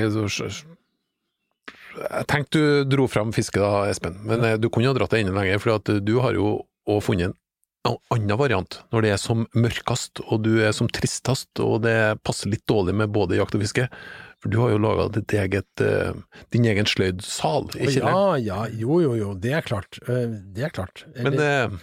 Jeg 1.95 2.27
tenkte 2.31 2.59
du 2.59 2.91
dro 2.95 3.07
fram 3.11 3.31
fiske 3.35 3.61
da, 3.61 3.85
Espen, 3.89 4.17
men 4.27 4.43
ja. 4.43 4.57
du 4.59 4.69
kunne 4.69 4.91
ha 4.91 4.97
dratt 4.97 5.13
det 5.15 5.23
enda 5.23 5.35
lenger, 5.37 5.61
for 5.63 5.77
at 5.77 5.91
du 6.05 6.13
har 6.23 6.35
jo 6.37 6.57
òg 6.89 7.01
funnet 7.05 7.31
en 7.85 7.97
annen 8.09 8.37
variant 8.39 8.79
når 8.93 9.05
det 9.05 9.11
er 9.13 9.19
som 9.21 9.43
mørkest, 9.57 10.21
og 10.25 10.41
du 10.45 10.55
er 10.65 10.73
som 10.75 10.89
tristest, 10.89 11.51
og 11.61 11.83
det 11.85 11.95
passer 12.25 12.49
litt 12.51 12.65
dårlig 12.69 12.95
med 12.97 13.13
både 13.13 13.37
jakt 13.39 13.57
og 13.57 13.63
fiske. 13.63 13.87
For 14.41 14.51
du 14.53 14.59
har 14.61 14.73
jo 14.73 14.81
laga 14.81 15.07
eh, 15.09 16.17
din 16.53 16.65
egen 16.69 16.85
sløydsal 16.89 17.69
i 17.79 17.87
Ja, 17.87 17.91
kjelleren. 17.93 18.43
ja, 18.45 18.59
jo, 18.69 18.99
jo, 19.01 19.13
jo, 19.17 19.29
det 19.41 19.53
er 19.57 19.65
klart. 19.65 19.97
Eh, 20.07 20.27
Det 20.53 20.67
er 20.67 20.73
klart. 20.73 21.05
Men 21.17 21.39
eh, 21.39 21.77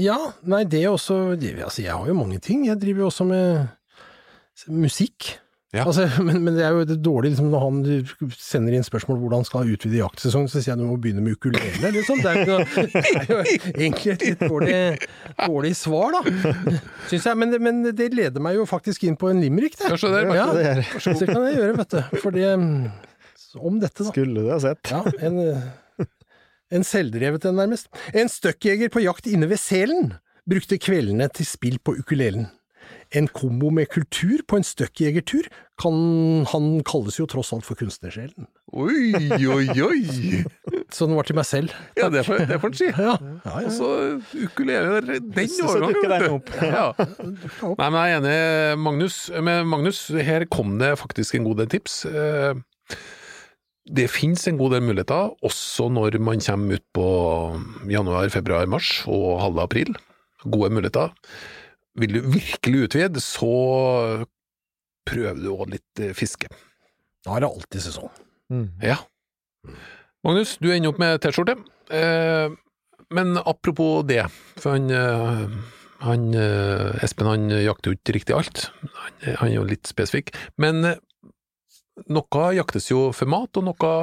Ja, 0.00 0.16
nei, 0.42 0.64
det 0.64 0.84
er 0.84 0.90
også 0.94 1.36
det, 1.38 1.58
Altså, 1.62 1.82
jeg 1.82 1.92
har 1.94 2.06
jo 2.06 2.14
mange 2.14 2.40
ting. 2.40 2.64
Jeg 2.66 2.80
driver 2.80 3.04
jo 3.04 3.10
også 3.10 3.26
med 3.28 3.68
musikk. 4.68 5.36
Ja. 5.70 5.84
Altså, 5.86 6.08
men, 6.26 6.40
men 6.42 6.56
det 6.58 6.64
er 6.66 6.74
jo 6.74 6.82
det 6.88 6.96
dårlige 7.04 7.36
liksom, 7.36 7.50
når 7.52 7.60
han 7.62 7.76
sender 8.34 8.74
inn 8.74 8.82
spørsmål 8.86 9.20
hvordan 9.22 9.42
han 9.44 9.46
skal 9.46 9.68
utvide 9.70 10.00
jaktsesongen, 10.00 10.48
så 10.50 10.58
sier 10.58 10.72
jeg 10.72 10.80
du 10.80 10.88
må 10.88 10.96
begynne 10.98 11.22
med 11.22 11.36
ukulele, 11.38 11.92
liksom. 11.94 12.18
Det 12.24 12.32
er 12.32 12.40
jo, 12.48 12.56
det 12.96 13.12
er 13.12 13.28
jo 13.30 13.38
egentlig 13.70 14.14
et 14.16 14.24
litt 14.26 14.42
dårlig, 14.42 14.80
dårlig 15.44 15.72
svar, 15.78 16.16
da. 16.16 16.50
Syns 17.10 17.28
jeg. 17.30 17.38
Men 17.38 17.54
det, 17.54 17.60
men 17.62 17.82
det 17.86 18.08
leder 18.18 18.42
meg 18.42 18.58
jo 18.58 18.66
faktisk 18.66 19.06
inn 19.06 19.18
på 19.20 19.30
en 19.30 19.42
limerick, 19.44 19.78
det. 19.78 19.92
Ja, 19.92 20.00
se 20.00 20.10
der, 20.10 20.32
Ja, 20.34 20.48
det 20.56 20.66
er- 20.72 20.90
så 20.98 21.14
det 21.14 21.30
kan 21.30 21.46
jeg 21.46 21.60
gjøre, 21.60 21.76
vet 21.84 21.94
du. 21.94 22.18
For 22.24 22.34
det 22.34 22.48
Om 23.60 23.78
dette, 23.82 24.04
da. 24.04 24.10
Skulle 24.10 24.42
du 24.42 24.50
ha 24.50 24.58
sett. 24.62 24.90
Ja, 24.90 25.04
en, 25.26 25.38
eh, 25.42 26.06
en 26.70 26.84
selvdrevet 26.86 27.46
en, 27.46 27.56
nærmest. 27.58 27.88
En 28.14 28.30
støkkjeger 28.30 28.90
på 28.94 29.02
jakt 29.02 29.26
inne 29.30 29.48
ved 29.50 29.58
selen 29.58 30.12
brukte 30.50 30.78
kveldene 30.82 31.26
til 31.34 31.46
spill 31.46 31.78
på 31.82 31.96
ukulelen. 31.98 32.46
En 33.16 33.26
kombo 33.34 33.72
med 33.74 33.88
kultur 33.90 34.44
på 34.46 34.60
en 34.60 34.66
støkkjegertur 34.66 35.48
kan 35.80 35.96
han 36.52 36.66
kalles 36.86 37.16
jo 37.18 37.26
tross 37.30 37.50
alt 37.56 37.66
for 37.66 37.78
kunstnersjelen. 37.80 38.46
Oi, 38.70 39.10
oi, 39.50 39.66
oi! 39.82 40.02
Så 40.94 41.08
den 41.08 41.16
var 41.18 41.26
til 41.26 41.38
meg 41.38 41.46
selv. 41.48 41.74
Ja, 41.98 42.06
det 42.12 42.22
får 42.26 42.44
det 42.50 42.58
får 42.62 42.70
en 42.70 42.78
si. 42.78 42.90
Ja, 42.90 43.14
ja, 43.18 43.54
Og 43.64 43.72
så 43.74 43.88
ukulele, 44.44 45.00
den 45.06 45.54
overgangen, 45.66 46.10
vet 46.10 46.50
du. 46.50 46.66
Ja. 46.66 46.86
Nei, 46.98 47.88
men 47.88 47.98
jeg 47.98 48.14
er 48.14 48.18
enig, 48.20 48.82
Magnus. 48.82 49.18
med 49.42 49.64
Magnus, 49.70 50.04
her 50.14 50.46
kom 50.50 50.76
det 50.82 50.96
faktisk 51.00 51.38
en 51.38 51.46
god 51.46 51.62
del 51.62 51.70
tips. 51.74 52.04
Eh, 52.10 52.58
det 53.90 54.10
finnes 54.12 54.42
en 54.46 54.58
god 54.58 54.76
del 54.76 54.84
muligheter, 54.86 55.32
også 55.46 55.88
når 55.90 56.18
man 56.22 56.42
kommer 56.42 56.78
ut 56.78 56.86
på 56.94 57.06
januar, 57.90 58.28
februar, 58.30 58.66
mars 58.70 59.00
og 59.10 59.40
halve 59.42 59.66
april. 59.66 59.94
Gode 60.46 60.70
muligheter. 60.74 61.14
Vil 62.00 62.16
du 62.16 62.20
virkelig 62.24 62.86
utvide, 62.88 63.22
så 63.22 63.52
prøver 65.08 65.40
du 65.40 65.50
òg 65.52 65.74
litt 65.74 66.02
eh, 66.02 66.14
fiske. 66.16 66.50
Da 67.24 67.36
er 67.36 67.44
det 67.44 67.50
alltid 67.50 67.84
sesong. 67.84 68.10
Mm. 68.52 68.68
Ja. 68.84 68.96
Magnus, 70.24 70.56
du 70.60 70.70
ender 70.72 70.92
opp 70.92 71.00
med 71.00 71.20
T-skjorte. 71.22 71.58
Eh, 71.92 72.52
men 73.10 73.36
apropos 73.40 74.04
det, 74.06 74.22
for 74.60 74.76
han, 74.76 74.90
eh, 74.94 75.44
han 76.04 76.26
eh, 76.38 77.04
Espen 77.04 77.28
han 77.28 77.48
jakter 77.50 77.90
jo 77.92 77.98
ikke 77.98 78.16
riktig 78.20 78.36
alt. 78.36 78.66
Han, 78.84 79.20
han 79.26 79.50
er 79.50 79.56
jo 79.56 79.68
litt 79.68 79.90
spesifikk. 79.90 80.32
Men 80.60 80.94
noe 82.08 82.50
jaktes 82.56 82.90
jo 82.92 83.10
for 83.16 83.30
mat, 83.30 83.56
og 83.60 83.68
noe 83.68 83.94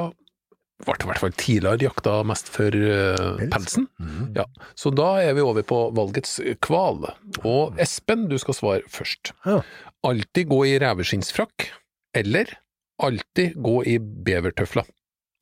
ble 0.86 0.94
i 0.94 1.08
hvert 1.10 1.20
fall 1.22 1.32
tidligere 1.34 1.88
jakta 1.88 2.12
mest 2.28 2.48
for 2.54 2.70
uh, 2.70 3.36
Pels. 3.40 3.50
pelsen. 3.54 3.88
Mhm. 3.98 4.28
Ja, 4.38 4.44
så 4.78 4.92
da 4.94 5.08
er 5.24 5.34
vi 5.34 5.42
over 5.42 5.64
på 5.66 5.80
valgets 5.96 6.36
kval. 6.64 7.08
Og 7.42 7.78
Espen, 7.82 8.28
du 8.30 8.36
skal 8.38 8.54
svare 8.54 8.86
først. 8.92 9.32
Ja. 9.46 9.60
Alltid 10.06 10.48
gå 10.52 10.60
i 10.70 10.76
reveskinnsfrakk, 10.78 11.66
eller 12.14 12.54
alltid 13.02 13.58
gå 13.58 13.80
i 13.90 13.98
bevertøfler. 13.98 14.86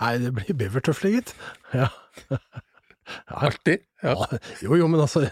Nei, 0.00 0.14
det 0.24 0.32
blir 0.36 0.56
bevertøfler, 0.64 1.18
gitt. 1.20 1.34
Ja, 1.76 1.88
Alltid? 3.30 3.84
Ja. 4.06 4.14
Ja, 4.16 4.38
jo, 4.62 4.76
jo, 4.78 4.86
men 4.90 5.00
altså, 5.02 5.24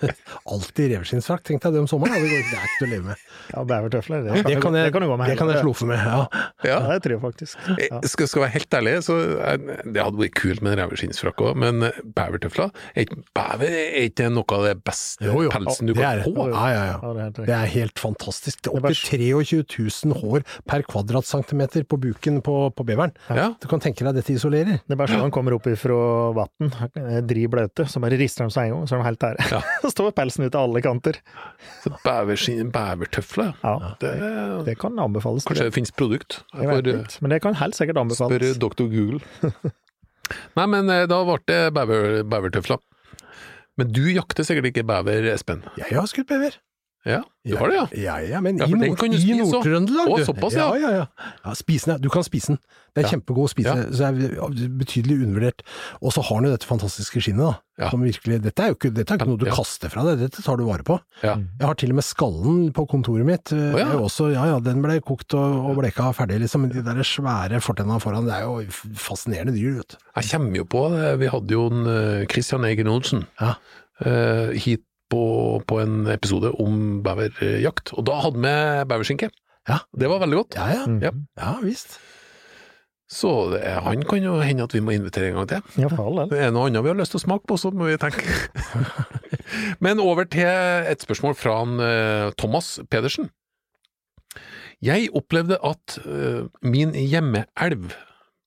alltid 0.50 0.92
revskinnsfrakk, 0.94 1.44
tenkte 1.46 1.70
jeg 1.70 1.76
det 1.76 1.82
om 1.84 1.88
sommeren. 1.90 2.14
Det, 2.18 2.28
går, 2.30 2.42
det 2.50 2.58
er 2.58 2.66
ikke 2.68 2.78
til 2.80 2.86
å 2.86 2.90
leve 2.92 3.06
med. 3.10 3.22
Ja, 3.52 3.62
bevertøfler, 3.70 4.24
det, 4.26 4.40
Det 4.48 4.56
kan 4.62 4.76
jeg, 4.78 4.88
det 4.88 4.94
kan 4.94 5.04
du 5.04 5.08
gå 5.10 5.18
med 5.20 5.30
det 5.30 5.36
kan 5.38 5.50
jeg 5.52 5.62
slofe 5.62 5.88
med, 5.88 6.00
ja. 6.02 6.20
Ja. 6.64 6.74
Ja, 6.74 6.78
det 6.94 7.04
tror 7.04 7.14
jeg 7.16 7.22
faktisk. 7.22 7.58
Ja. 7.78 8.00
Jeg 8.02 8.10
skal, 8.12 8.28
skal 8.30 8.44
være 8.44 8.54
helt 8.56 8.76
ærlig, 8.78 8.94
så 9.06 9.16
er, 9.38 9.60
det 9.84 10.02
hadde 10.04 10.20
vært 10.20 10.36
kult 10.38 10.64
med 10.64 10.74
en 10.74 10.82
revskinnsfrakk 10.82 11.42
òg, 11.46 11.52
men 11.64 11.86
bevertøfler 12.16 12.72
er 12.94 13.06
ikke, 13.06 13.20
Bever 13.34 13.74
er 13.74 14.08
ikke 14.08 14.28
noe 14.32 14.56
av 14.58 14.64
det 14.68 14.74
beste 14.86 15.26
Jo, 15.26 15.36
jo, 15.46 15.50
pelsen 15.52 15.88
du 15.90 15.94
kan 15.96 16.04
er 16.20 16.24
få. 16.26 16.48
Ja, 16.50 16.64
ja, 16.72 16.82
ja. 16.92 16.96
Ja, 17.14 17.28
det 17.38 17.54
er 17.56 17.70
helt 17.74 18.00
fantastisk. 18.00 18.68
Opptil 18.72 18.98
23 18.98 19.62
000 20.10 20.18
hår 20.20 20.44
per 20.68 20.84
kvadratcentimeter 20.88 21.86
på 21.88 21.98
buken 22.02 22.40
på, 22.44 22.56
på 22.74 22.86
beveren. 22.86 23.14
Ja. 23.28 23.50
Du 23.60 23.68
kan 23.70 23.82
tenke 23.82 24.06
deg 24.06 24.16
dette 24.18 24.34
isolerer. 24.34 24.80
Det 24.84 24.96
er 24.96 25.00
bare 25.00 25.14
sånn 25.14 25.24
han 25.26 25.34
kommer 25.34 25.56
opp 25.56 25.66
ifra 25.70 25.96
vann, 26.36 26.72
dri 27.28 27.46
bløte, 27.50 27.86
så 27.90 28.02
bare 28.02 28.18
rister 28.20 28.46
han 28.46 28.52
seg 28.54 28.63
en 28.64 28.72
gang, 28.74 28.88
så 28.90 28.96
er 28.96 29.02
de 29.02 29.06
helt 29.08 29.20
der. 29.24 29.38
Ja. 29.52 29.60
Så 29.84 29.90
står 29.92 30.10
pelsen 30.16 30.44
ut 30.46 30.54
av 30.58 30.66
alle 30.68 30.82
kanter. 30.84 31.18
Så 31.84 31.92
bevertøfler, 32.04 33.54
Ja, 33.62 33.74
det, 34.00 34.12
det 34.66 34.76
kan 34.80 34.98
anbefales. 34.98 35.46
kanskje 35.48 35.68
det 35.68 35.76
finnes 35.76 35.94
produkt? 35.94 36.40
Jeg 36.54 36.68
vet 36.68 36.74
For, 36.74 36.90
ikke, 37.04 37.22
men 37.24 37.34
det 37.34 37.40
kan 37.44 37.58
helt 37.60 37.78
sikkert 37.78 38.00
anbefales. 38.02 38.34
Spør 38.34 38.60
doktor 38.64 38.90
Google. 38.92 39.20
Nei, 40.58 40.66
men 40.72 40.88
eh, 40.90 41.04
da 41.10 41.20
ble 41.28 41.38
det 41.50 41.60
bever, 41.76 42.22
bevertøfler. 42.24 42.80
Men 43.80 43.90
du 43.90 44.04
jakter 44.12 44.46
sikkert 44.46 44.70
ikke 44.70 44.84
bever, 44.86 45.26
Espen? 45.32 45.64
Jeg 45.80 45.96
har 45.98 46.06
skutt 46.10 46.28
bever. 46.30 46.56
Ja, 47.04 47.18
du 47.44 47.56
har 47.60 47.68
det, 47.68 47.74
ja? 47.76 47.86
Ja, 48.00 48.14
ja, 48.24 48.38
men 48.40 48.56
Ja, 48.56 48.64
i, 48.64 48.70
den 48.70 48.80
Nord- 48.80 48.96
du. 48.96 49.34
Nord-Trøndelag, 49.44 50.24
såpass, 50.24 50.54
ja. 50.56 50.70
ja. 50.74 50.88
ja, 50.88 50.90
ja. 51.04 51.52
Ja. 51.52 51.98
Du 52.00 52.08
kan 52.08 52.24
spise 52.24 52.46
den. 52.54 52.58
Det 52.94 53.02
er 53.02 53.08
Ja. 53.08 53.10
kjempegod 53.12 53.44
å 53.44 53.50
spise, 53.50 53.74
Ja. 53.74 53.84
så 53.92 54.08
det 54.16 54.30
er 54.38 54.68
betydelig 54.78 55.18
undervurdert. 55.26 55.60
Og 56.00 56.12
så 56.14 56.22
har 56.24 56.40
den 56.40 56.48
jo 56.48 56.54
dette 56.56 56.64
fantastiske 56.70 57.20
skinnet, 57.20 57.44
da. 57.44 57.58
Ja. 57.84 57.90
Som 57.90 58.00
virkelig, 58.06 58.40
dette 58.40 58.62
er 58.62 58.68
jo 58.72 58.76
ikke, 58.78 58.94
dette 58.94 59.10
er 59.12 59.18
ikke 59.18 59.26
noe 59.28 59.36
du 59.36 59.44
Ja. 59.46 59.52
kaster 59.52 59.90
fra 59.90 60.04
deg, 60.04 60.18
dette 60.22 60.40
tar 60.42 60.56
du 60.56 60.64
vare 60.64 60.82
på. 60.86 60.98
Ja. 61.22 61.34
Jeg 61.36 61.66
har 61.66 61.74
til 61.74 61.90
og 61.90 61.96
med 61.96 62.04
skallen 62.04 62.72
på 62.72 62.86
kontoret 62.88 63.26
mitt. 63.26 63.52
Oh, 63.52 63.76
ja. 63.78 63.84
også, 64.00 64.32
ja, 64.32 64.46
ja, 64.46 64.58
den 64.60 64.80
ble 64.80 65.00
kokt 65.04 65.34
og, 65.34 65.68
og 65.68 65.76
bleka 65.82 66.08
ferdig, 66.14 66.40
liksom. 66.40 66.62
Men 66.62 66.70
de 66.70 66.80
der 66.86 67.02
svære 67.04 67.60
fortenna 67.60 68.00
foran, 68.00 68.24
det 68.24 68.32
er 68.32 68.48
jo 68.48 68.64
fascinerende 68.96 69.52
dyr, 69.52 69.76
vet 69.82 69.88
du. 69.88 69.96
Jeg 70.22 70.30
kommer 70.30 70.56
jo 70.56 70.64
på 70.64 70.88
det, 70.96 71.18
vi 71.20 71.26
hadde 71.28 71.50
jo 71.50 71.66
en 71.68 71.86
eh, 71.86 72.26
Christian 72.32 72.64
Egen 72.64 72.86
Olsen 72.88 73.26
Ja. 73.40 73.56
eh, 74.00 74.52
hit 74.56 74.80
på, 75.12 75.24
på 75.68 75.78
en 75.82 76.04
episode 76.12 76.52
om 76.62 77.00
beverjakt, 77.04 77.92
og 77.94 78.06
da 78.08 78.18
hadde 78.24 78.40
vi 78.42 78.56
beverskinke. 78.90 79.30
Ja. 79.68 79.80
Det 79.96 80.10
var 80.10 80.20
veldig 80.24 80.42
godt. 80.42 80.58
Ja, 80.58 80.66
ja. 80.72 80.84
Mm. 80.88 81.00
Ja. 81.04 81.12
Ja, 81.40 81.54
visst. 81.64 81.98
Så 83.10 83.30
det, 83.52 83.60
han 83.84 84.02
kan 84.08 84.24
jo 84.24 84.38
hende 84.42 84.64
at 84.64 84.74
vi 84.74 84.80
må 84.82 84.94
invitere 84.96 85.30
en 85.30 85.38
gang 85.38 85.48
til. 85.48 85.82
Ja, 85.84 85.90
for. 85.92 86.24
Det 86.30 86.40
er 86.40 86.52
noe 86.54 86.68
annet 86.68 86.84
vi 86.84 86.90
har 86.90 86.98
lyst 86.98 87.14
til 87.14 87.20
å 87.20 87.24
smake 87.26 87.46
på, 87.48 87.58
så 87.60 87.70
må 87.70 87.88
vi 87.90 87.98
tenke. 88.00 88.24
Men 89.84 90.02
over 90.02 90.26
til 90.28 90.48
et 90.48 91.04
spørsmål 91.04 91.36
fra 91.38 91.58
han, 91.60 91.76
eh, 91.84 92.30
Thomas 92.40 92.78
Pedersen. 92.90 93.30
Jeg 94.84 95.12
opplevde 95.16 95.56
at 95.64 95.98
uh, 96.04 96.50
min 96.60 96.90
hjemmeelv 96.92 97.94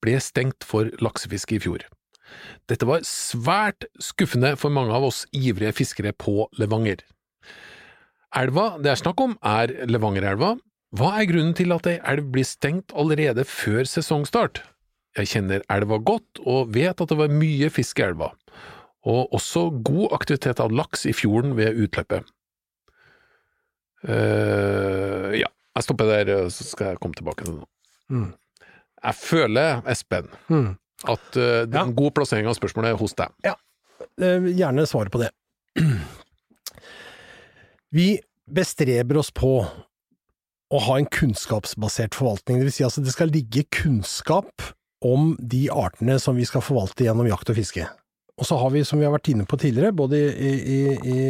ble 0.04 0.18
stengt 0.22 0.66
for 0.68 0.92
laksefiske 1.02 1.58
i 1.58 1.62
fjor. 1.64 1.86
Dette 2.70 2.88
var 2.90 3.06
svært 3.08 3.88
skuffende 4.04 4.56
for 4.60 4.74
mange 4.74 4.94
av 4.96 5.08
oss 5.08 5.26
ivrige 5.36 5.76
fiskere 5.78 6.14
på 6.14 6.48
Levanger. 6.60 7.04
Elva 8.38 8.74
det 8.84 8.92
er 8.92 9.00
snakk 9.00 9.22
om, 9.24 9.38
er 9.46 9.72
Levangerelva. 9.88 10.56
Hva 10.98 11.14
er 11.20 11.28
grunnen 11.30 11.56
til 11.58 11.74
at 11.76 11.88
ei 11.90 11.98
elv 12.08 12.30
blir 12.32 12.48
stengt 12.48 12.94
allerede 12.96 13.44
før 13.48 13.88
sesongstart? 13.88 14.62
Jeg 15.18 15.32
kjenner 15.32 15.64
elva 15.74 15.98
godt, 15.98 16.42
og 16.46 16.74
vet 16.76 17.02
at 17.02 17.10
det 17.10 17.18
var 17.18 17.34
mye 17.34 17.70
fisk 17.74 18.00
i 18.00 18.06
elva, 18.06 18.32
og 19.08 19.34
også 19.36 19.70
god 19.88 20.14
aktivitet 20.20 20.62
av 20.64 20.74
laks 20.76 21.08
i 21.10 21.16
fjorden 21.16 21.56
ved 21.58 21.80
utløpet. 21.88 22.28
Uh, 24.08 25.34
ja, 25.34 25.50
jeg 25.50 25.84
stopper 25.84 26.12
der, 26.12 26.50
så 26.54 26.68
skal 26.68 26.94
jeg 26.94 27.02
komme 27.02 27.18
tilbake 27.18 27.44
til 27.44 27.56
det 27.56 27.64
nå. 27.64 27.70
Mm. 28.14 28.30
Jeg 29.04 29.16
føler, 29.22 29.82
Espen, 29.90 30.30
Mm. 30.48 30.76
At 31.06 31.38
uh, 31.38 31.66
Ja. 31.70 31.84
en 31.84 31.94
god 31.96 32.14
plassering 32.18 32.48
av 32.50 32.56
spørsmålet 32.58 32.96
er 32.96 32.98
hos 33.02 33.14
deg. 33.20 33.30
Eh, 34.18 34.48
Gjerne 34.58 34.88
svare 34.90 35.12
på 35.14 35.22
det. 35.22 35.30
Vi 37.94 38.20
bestreber 38.50 39.18
oss 39.22 39.32
på 39.32 39.52
å 40.68 40.80
ha 40.84 40.98
en 41.00 41.08
kunnskapsbasert 41.08 42.16
forvaltning. 42.18 42.60
Det 42.60 42.68
vil 42.68 42.76
si 42.76 42.84
altså 42.88 43.04
det 43.04 43.14
skal 43.16 43.32
ligge 43.32 43.64
kunnskap 43.72 44.66
om 45.06 45.36
de 45.40 45.68
artene 45.72 46.18
som 46.20 46.36
vi 46.36 46.46
skal 46.50 46.64
forvalte 46.66 47.06
gjennom 47.06 47.28
jakt 47.30 47.52
og 47.54 47.60
fiske. 47.60 47.86
Og 48.38 48.46
så 48.50 48.58
har 48.60 48.74
vi, 48.74 48.84
som 48.86 49.00
vi 49.00 49.06
har 49.08 49.14
vært 49.16 49.30
inne 49.32 49.46
på 49.50 49.58
tidligere, 49.62 49.94
både 49.96 50.18
i, 50.20 50.52
i, 50.76 50.80
i, 51.08 51.22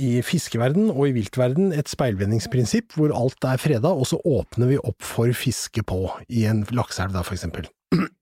i 0.00 0.10
fiskeverden 0.24 0.90
og 0.92 1.08
i 1.08 1.14
viltverden, 1.16 1.72
et 1.76 1.90
speilvendingsprinsipp 1.90 2.94
hvor 2.96 3.12
alt 3.16 3.44
er 3.48 3.60
freda, 3.60 3.90
og 3.92 4.06
så 4.08 4.20
åpner 4.28 4.70
vi 4.70 4.78
opp 4.80 5.02
for 5.04 5.32
fiske 5.36 5.82
på, 5.88 6.04
i 6.32 6.46
en 6.48 6.62
lakseelv 6.72 7.12
da, 7.16 7.24
for 7.26 7.36
eksempel. 7.36 7.66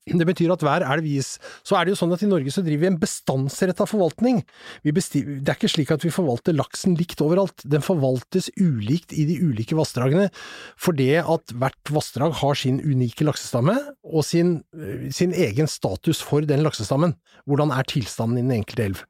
Det 0.09 0.27
betyr 0.27 0.51
at 0.55 0.63
hver 0.65 0.83
elv 0.87 1.05
gis 1.05 1.35
Så 1.67 1.77
er 1.77 1.85
det 1.85 1.93
jo 1.93 1.99
sånn 2.01 2.15
at 2.15 2.23
i 2.25 2.29
Norge 2.31 2.51
så 2.55 2.65
driver 2.65 2.83
vi 2.87 2.89
en 2.89 2.99
bestandsretta 3.01 3.85
forvaltning. 3.87 4.41
Vi 4.83 4.95
besti- 4.97 5.23
det 5.23 5.49
er 5.49 5.59
ikke 5.59 5.71
slik 5.71 5.93
at 5.93 6.03
vi 6.03 6.11
forvalter 6.11 6.57
laksen 6.57 6.97
likt 6.97 7.21
overalt. 7.21 7.63
Den 7.69 7.85
forvaltes 7.85 8.49
ulikt 8.57 9.13
i 9.13 9.27
de 9.29 9.37
ulike 9.45 9.77
vassdragene, 9.77 10.31
for 10.77 10.97
det 10.97 11.21
at 11.21 11.53
hvert 11.53 11.93
vassdrag 11.93 12.33
har 12.41 12.55
sin 12.55 12.81
unike 12.81 13.29
laksestamme 13.29 13.77
og 14.03 14.25
sin, 14.25 14.65
sin 15.11 15.33
egen 15.33 15.69
status 15.69 16.23
for 16.25 16.41
den 16.41 16.65
laksestammen. 16.65 17.15
Hvordan 17.47 17.71
er 17.71 17.85
tilstanden 17.85 18.39
i 18.39 18.47
den 18.49 18.65
enkelte 18.65 18.85
elv? 18.89 19.05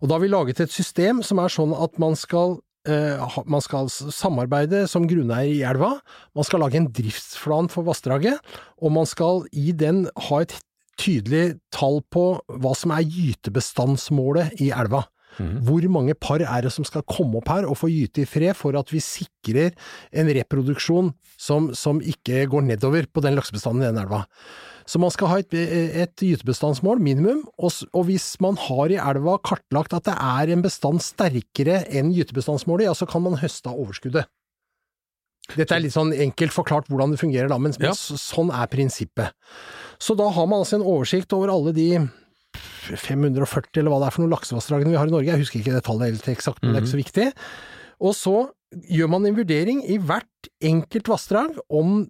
Og 0.00 0.08
da 0.08 0.16
har 0.16 0.24
vi 0.24 0.32
laget 0.32 0.60
et 0.60 0.72
system 0.72 1.22
som 1.22 1.38
er 1.38 1.52
sånn 1.52 1.76
at 1.76 1.98
man 1.98 2.16
skal 2.16 2.58
man 2.86 3.62
skal 3.62 3.90
samarbeide 3.90 4.86
som 4.90 5.06
grunneier 5.06 5.52
i 5.52 5.62
elva, 5.66 5.94
man 6.34 6.46
skal 6.46 6.64
lage 6.64 6.80
en 6.80 6.90
driftsplan 6.90 7.70
for 7.70 7.86
vassdraget, 7.86 8.40
og 8.82 8.94
man 8.96 9.06
skal 9.06 9.44
i 9.52 9.70
den 9.70 10.08
ha 10.28 10.42
et 10.42 10.56
tydelig 11.00 11.58
tall 11.74 12.00
på 12.12 12.26
hva 12.62 12.74
som 12.78 12.94
er 12.94 13.06
gytebestandsmålet 13.06 14.60
i 14.62 14.72
elva. 14.74 15.04
Hvor 15.38 15.84
mange 15.88 16.12
par 16.18 16.42
er 16.44 16.66
det 16.66 16.72
som 16.74 16.84
skal 16.84 17.06
komme 17.08 17.40
opp 17.40 17.48
her 17.48 17.64
og 17.64 17.78
få 17.80 17.88
gyte 17.88 18.24
i 18.24 18.28
fred 18.28 18.52
for 18.58 18.76
at 18.76 18.90
vi 18.92 19.00
sikrer 19.00 19.72
en 20.12 20.28
reproduksjon 20.28 21.12
som, 21.40 21.70
som 21.72 22.02
ikke 22.04 22.44
går 22.52 22.66
nedover 22.68 23.08
på 23.08 23.24
den 23.24 23.38
laksebestanden 23.38 23.86
i 23.86 23.88
den 23.88 24.02
elva. 24.02 24.26
Så 24.92 25.00
man 25.00 25.12
skal 25.14 25.30
ha 25.30 25.38
et, 25.40 25.54
et 25.56 26.12
gytebestandsmål, 26.20 27.00
minimum, 27.00 27.38
og, 27.56 27.72
og 27.96 28.04
hvis 28.10 28.26
man 28.44 28.58
har 28.60 28.92
i 28.92 28.98
elva 29.00 29.38
kartlagt 29.40 29.94
at 29.96 30.04
det 30.10 30.16
er 30.20 30.52
en 30.52 30.64
bestand 30.66 31.00
sterkere 31.00 31.78
enn 31.88 32.10
gytebestandsmålet, 32.12 32.90
ja, 32.90 32.92
så 32.98 33.08
kan 33.08 33.24
man 33.24 33.38
høste 33.40 33.72
av 33.72 33.78
overskuddet. 33.80 34.28
Dette 35.56 35.74
er 35.74 35.82
litt 35.82 35.94
sånn 35.94 36.12
enkelt 36.14 36.54
forklart 36.54 36.90
hvordan 36.92 37.14
det 37.14 37.20
fungerer, 37.22 37.48
da, 37.50 37.56
men 37.58 37.72
Ja. 37.80 37.94
sånn 37.96 38.52
er 38.52 38.68
prinsippet. 38.70 39.32
Så 40.02 40.14
da 40.18 40.28
har 40.28 40.46
man 40.50 40.60
altså 40.62 40.76
en 40.78 40.86
oversikt 40.86 41.32
over 41.32 41.50
alle 41.54 41.72
de 41.72 41.88
540 42.54 43.80
eller 43.80 43.92
hva 43.94 44.00
det 44.02 44.08
er 44.10 44.14
for 44.14 44.24
noen 44.24 44.34
laksevassdragene 44.34 44.92
vi 44.92 44.98
har 45.00 45.08
i 45.08 45.14
Norge, 45.14 45.30
jeg 45.32 45.40
husker 45.40 45.62
ikke 45.62 45.76
det 45.78 45.84
tallet 45.86 46.12
helt 46.12 46.28
eksakt, 46.34 46.60
men 46.62 46.72
det 46.74 46.82
er 46.82 46.84
ikke 46.84 46.94
så 46.94 47.02
viktig. 47.02 47.26
Og 48.02 48.14
så 48.18 48.36
gjør 48.92 49.10
man 49.12 49.26
en 49.28 49.36
vurdering 49.36 49.82
i 49.88 49.98
hvert 50.00 50.28
enkelt 50.62 51.08
vassdrag 51.08 51.58
om 51.70 52.08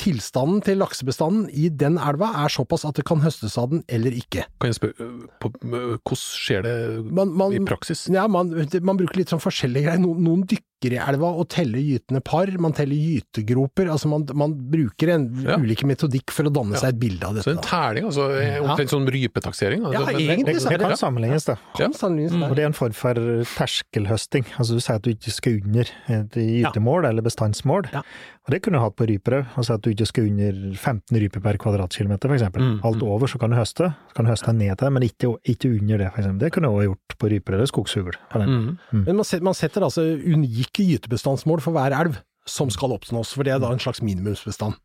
tilstanden 0.00 0.62
til 0.64 0.78
laksebestanden 0.80 1.48
i 1.52 1.68
den 1.68 1.98
elva 1.98 2.30
er 2.44 2.48
såpass 2.52 2.84
at 2.88 2.94
det 3.00 3.04
kan 3.08 3.20
høstes 3.24 3.56
av 3.60 3.70
den 3.70 3.84
eller 3.88 4.10
ikke. 4.16 4.46
Kan 4.60 4.72
jeg 4.72 4.78
spørre, 4.80 5.10
på, 5.40 5.52
hvordan 5.60 6.20
skjer 6.20 6.62
det 6.66 6.74
Man, 7.12 7.32
man, 7.36 7.52
i 7.52 7.60
praksis? 7.64 8.06
ja, 8.12 8.26
man, 8.30 8.50
man 8.82 8.96
bruker 9.00 9.16
litt 9.22 9.28
sånn 9.32 9.42
forskjellige 9.42 9.86
greier. 9.88 10.00
Noen, 10.02 10.22
noen 10.24 10.44
dykker 10.48 10.94
i 10.96 10.96
elva 10.96 11.28
og 11.36 11.44
teller 11.52 11.76
gytende 11.84 12.22
par, 12.24 12.48
man 12.58 12.72
teller 12.72 12.96
gytegroper. 12.96 13.90
Altså 13.92 14.08
man, 14.08 14.24
man 14.34 14.54
bruker 14.72 15.10
en 15.12 15.26
Ja. 15.44 15.58
ulike 15.60 15.84
metodikk 15.84 16.30
for 16.32 16.48
å 16.48 16.52
danne 16.52 16.72
Ja. 16.72 16.80
seg 16.80 16.94
et 16.94 17.00
bilde 17.02 17.26
av 17.28 17.34
dette. 17.36 17.44
Så 17.44 17.52
en 17.56 17.60
terning, 17.64 18.04
altså 18.08 18.24
omtrent 18.64 18.88
ja. 18.88 18.94
sånn 18.96 19.08
rypetaksering? 19.12 19.84
Altså, 19.84 20.00
Ja, 20.00 20.16
egentlig 20.16 20.54
Det, 20.54 20.62
så 20.62 20.66
er 20.72 20.78
det 20.78 20.80
kan 20.80 20.90
det- 20.90 20.98
sammenlignes, 21.04 21.44
da. 21.44 21.56
Kan 21.76 21.92
sannsynligvis 21.92 22.48
Og 22.50 22.56
det 22.56 22.62
er 22.64 22.66
en 22.66 22.72
form 22.72 22.92
for 22.96 23.14
terskelhøsting. 23.60 24.44
Altså 24.58 24.72
du 24.72 24.80
sier 24.80 24.96
at 24.96 25.02
du 25.02 25.10
ikke 25.12 25.30
skal 25.34 25.60
under 25.60 25.84
et 26.08 26.30
gytemål 26.40 27.04
eller 27.10 27.22
bestandsmål. 27.22 27.69
Ja. 27.94 28.02
Og 28.46 28.54
det 28.54 28.60
kunne 28.64 28.78
du 28.78 28.84
hatt 28.84 28.96
på 28.98 29.06
rypere. 29.08 29.44
Altså 29.60 29.76
at 29.76 29.84
du 29.84 29.90
ikke 29.92 30.08
skal 30.08 30.28
under 30.30 30.58
15 30.74 31.20
ryper 31.22 31.44
per 31.44 31.58
kvadratkilometer, 31.62 32.32
f.eks. 32.32 32.46
Mm, 32.56 32.80
Alt 32.88 33.04
over 33.06 33.30
så 33.30 33.40
kan 33.40 33.52
du 33.52 33.58
høste. 33.58 33.90
Så 34.10 34.16
kan 34.16 34.26
du 34.26 34.32
høste 34.32 34.54
ned 34.56 34.74
til 34.74 34.86
det, 34.86 34.92
men 34.96 35.06
ikke, 35.06 35.32
ikke 35.54 35.72
under 35.76 36.04
det, 36.04 36.10
f.eks. 36.14 36.30
Det 36.42 36.52
kunne 36.54 36.68
du 36.70 36.78
også 36.78 36.88
gjort 36.90 37.18
på 37.22 37.32
rypere 37.34 37.60
eller 37.60 37.70
skogshugl. 37.70 38.18
Mm. 38.34 38.58
Mm. 38.92 39.04
Men 39.06 39.20
man 39.22 39.28
setter, 39.28 39.46
man 39.50 39.58
setter 39.58 39.86
altså 39.86 40.06
unike 40.18 40.86
gytebestandsmål 40.90 41.64
for 41.64 41.76
hver 41.76 41.96
elv 42.00 42.20
som 42.48 42.70
skal 42.72 42.96
oppnås, 42.96 43.34
for 43.36 43.46
det 43.46 43.54
er 43.54 43.62
da 43.62 43.70
en 43.70 43.82
slags 43.82 44.02
minimumsbestand. 44.02 44.78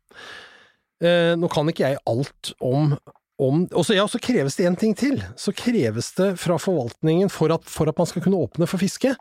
Eh, 1.04 1.32
nå 1.36 1.48
kan 1.52 1.68
ikke 1.68 1.90
jeg 1.90 2.02
alt 2.08 2.52
om 2.64 2.94
om, 3.42 3.66
og 3.72 3.84
så, 3.84 3.96
ja, 3.96 4.06
så 4.08 4.20
kreves 4.22 4.56
det 4.56 4.66
en 4.68 4.78
ting 4.80 4.94
til. 4.96 5.20
Så 5.36 5.52
kreves 5.56 6.12
det 6.16 6.32
fra 6.40 6.56
forvaltningen, 6.60 7.30
for 7.32 7.52
at, 7.54 7.66
for 7.68 7.90
at 7.90 7.98
man 8.00 8.08
skal 8.08 8.24
kunne 8.24 8.40
åpne 8.40 8.68
for 8.70 8.80
fiske, 8.80 9.12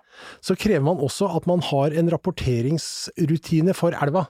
så 0.44 0.56
krever 0.60 0.86
man 0.86 1.04
også 1.04 1.30
at 1.36 1.48
man 1.50 1.64
har 1.72 1.96
en 1.96 2.12
rapporteringsrutine 2.14 3.76
for 3.78 3.96
elva. 4.00 4.28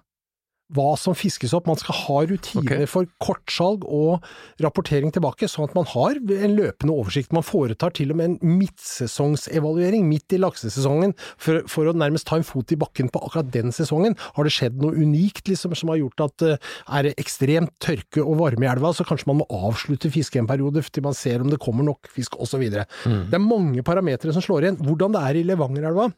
Hva 0.73 0.95
som 0.97 1.13
fiskes 1.17 1.53
opp. 1.53 1.67
Man 1.69 1.77
skal 1.77 1.97
ha 1.99 2.21
rutiner 2.25 2.63
okay. 2.63 2.87
for 2.89 3.09
kortsalg 3.21 3.83
og 3.85 4.25
rapportering 4.63 5.13
tilbake, 5.13 5.49
sånn 5.51 5.67
at 5.67 5.75
man 5.77 5.85
har 5.91 6.17
en 6.17 6.55
løpende 6.57 6.95
oversikt. 6.95 7.35
Man 7.35 7.45
foretar 7.45 7.93
til 7.97 8.13
og 8.13 8.19
med 8.19 8.31
en 8.31 8.55
midtsesongsevaluering 8.61 10.07
midt 10.09 10.33
i 10.33 10.41
laksesesongen, 10.41 11.13
for, 11.37 11.61
for 11.69 11.91
å 11.91 11.95
nærmest 11.95 12.25
ta 12.29 12.39
en 12.39 12.47
fot 12.47 12.73
i 12.73 12.79
bakken 12.81 13.11
på 13.13 13.21
akkurat 13.27 13.51
den 13.53 13.75
sesongen. 13.75 14.17
Har 14.37 14.47
det 14.47 14.55
skjedd 14.55 14.81
noe 14.81 14.97
unikt 14.97 15.45
liksom, 15.51 15.77
som 15.77 15.93
har 15.93 16.01
gjort 16.01 16.25
at 16.27 16.47
uh, 16.49 16.73
er 16.97 17.09
det 17.09 17.15
ekstremt 17.21 17.75
tørke 17.83 18.25
og 18.25 18.39
varme 18.41 18.65
i 18.65 18.71
elva, 18.71 18.93
så 18.95 19.05
kanskje 19.07 19.29
man 19.29 19.43
må 19.43 19.49
avslutte 19.53 20.11
fisket 20.13 20.41
en 20.41 20.49
periode 20.49 20.81
til 20.89 21.05
man 21.05 21.17
ser 21.17 21.43
om 21.43 21.51
det 21.51 21.61
kommer 21.61 21.85
nok 21.85 22.09
fisk 22.11 22.39
osv. 22.41 22.63
Mm. 22.65 23.25
Det 23.29 23.37
er 23.37 23.43
mange 23.43 23.85
parametere 23.85 24.33
som 24.33 24.43
slår 24.43 24.65
igjen. 24.65 24.81
Hvordan 24.85 25.15
det 25.15 25.25
er 25.29 25.39
i 25.39 25.45
Levangerelva, 25.47 26.09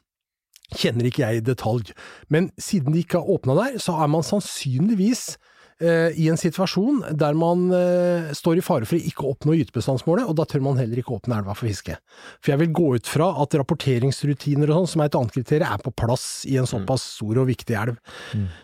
kjenner 0.76 1.08
ikke 1.08 1.24
jeg 1.24 1.40
i 1.40 1.44
detalj, 1.44 1.92
men 2.32 2.50
siden 2.60 2.94
de 2.94 3.04
ikke 3.04 3.22
har 3.22 3.36
åpna 3.38 3.56
der, 3.58 3.78
så 3.82 3.96
er 4.02 4.10
man 4.12 4.26
sannsynligvis 4.26 5.38
eh, 5.80 6.12
i 6.18 6.26
en 6.28 6.38
situasjon 6.38 7.00
der 7.18 7.36
man 7.38 7.68
eh, 7.74 8.28
står 8.36 8.60
i 8.60 8.64
fare 8.64 8.88
for 8.88 8.98
å 8.98 9.08
ikke 9.10 9.26
oppnå 9.30 9.56
gytebestandsmålet, 9.56 10.28
og 10.28 10.36
da 10.38 10.44
tør 10.48 10.64
man 10.66 10.80
heller 10.80 11.00
ikke 11.00 11.14
åpne 11.16 11.38
elva 11.40 11.54
for 11.56 11.70
fiske. 11.70 11.96
For 12.42 12.52
jeg 12.52 12.62
vil 12.62 12.74
gå 12.76 12.90
ut 12.98 13.08
fra 13.08 13.30
at 13.42 13.56
rapporteringsrutiner 13.56 14.68
og 14.68 14.82
sånn, 14.82 14.90
som 14.92 15.04
er 15.04 15.10
et 15.10 15.18
annet 15.22 15.36
kriterium, 15.38 15.72
er 15.72 15.84
på 15.84 15.94
plass 15.96 16.28
i 16.48 16.58
en 16.60 16.68
såpass 16.68 17.06
stor 17.16 17.42
og 17.42 17.48
viktig 17.48 17.78
elv. 17.80 17.98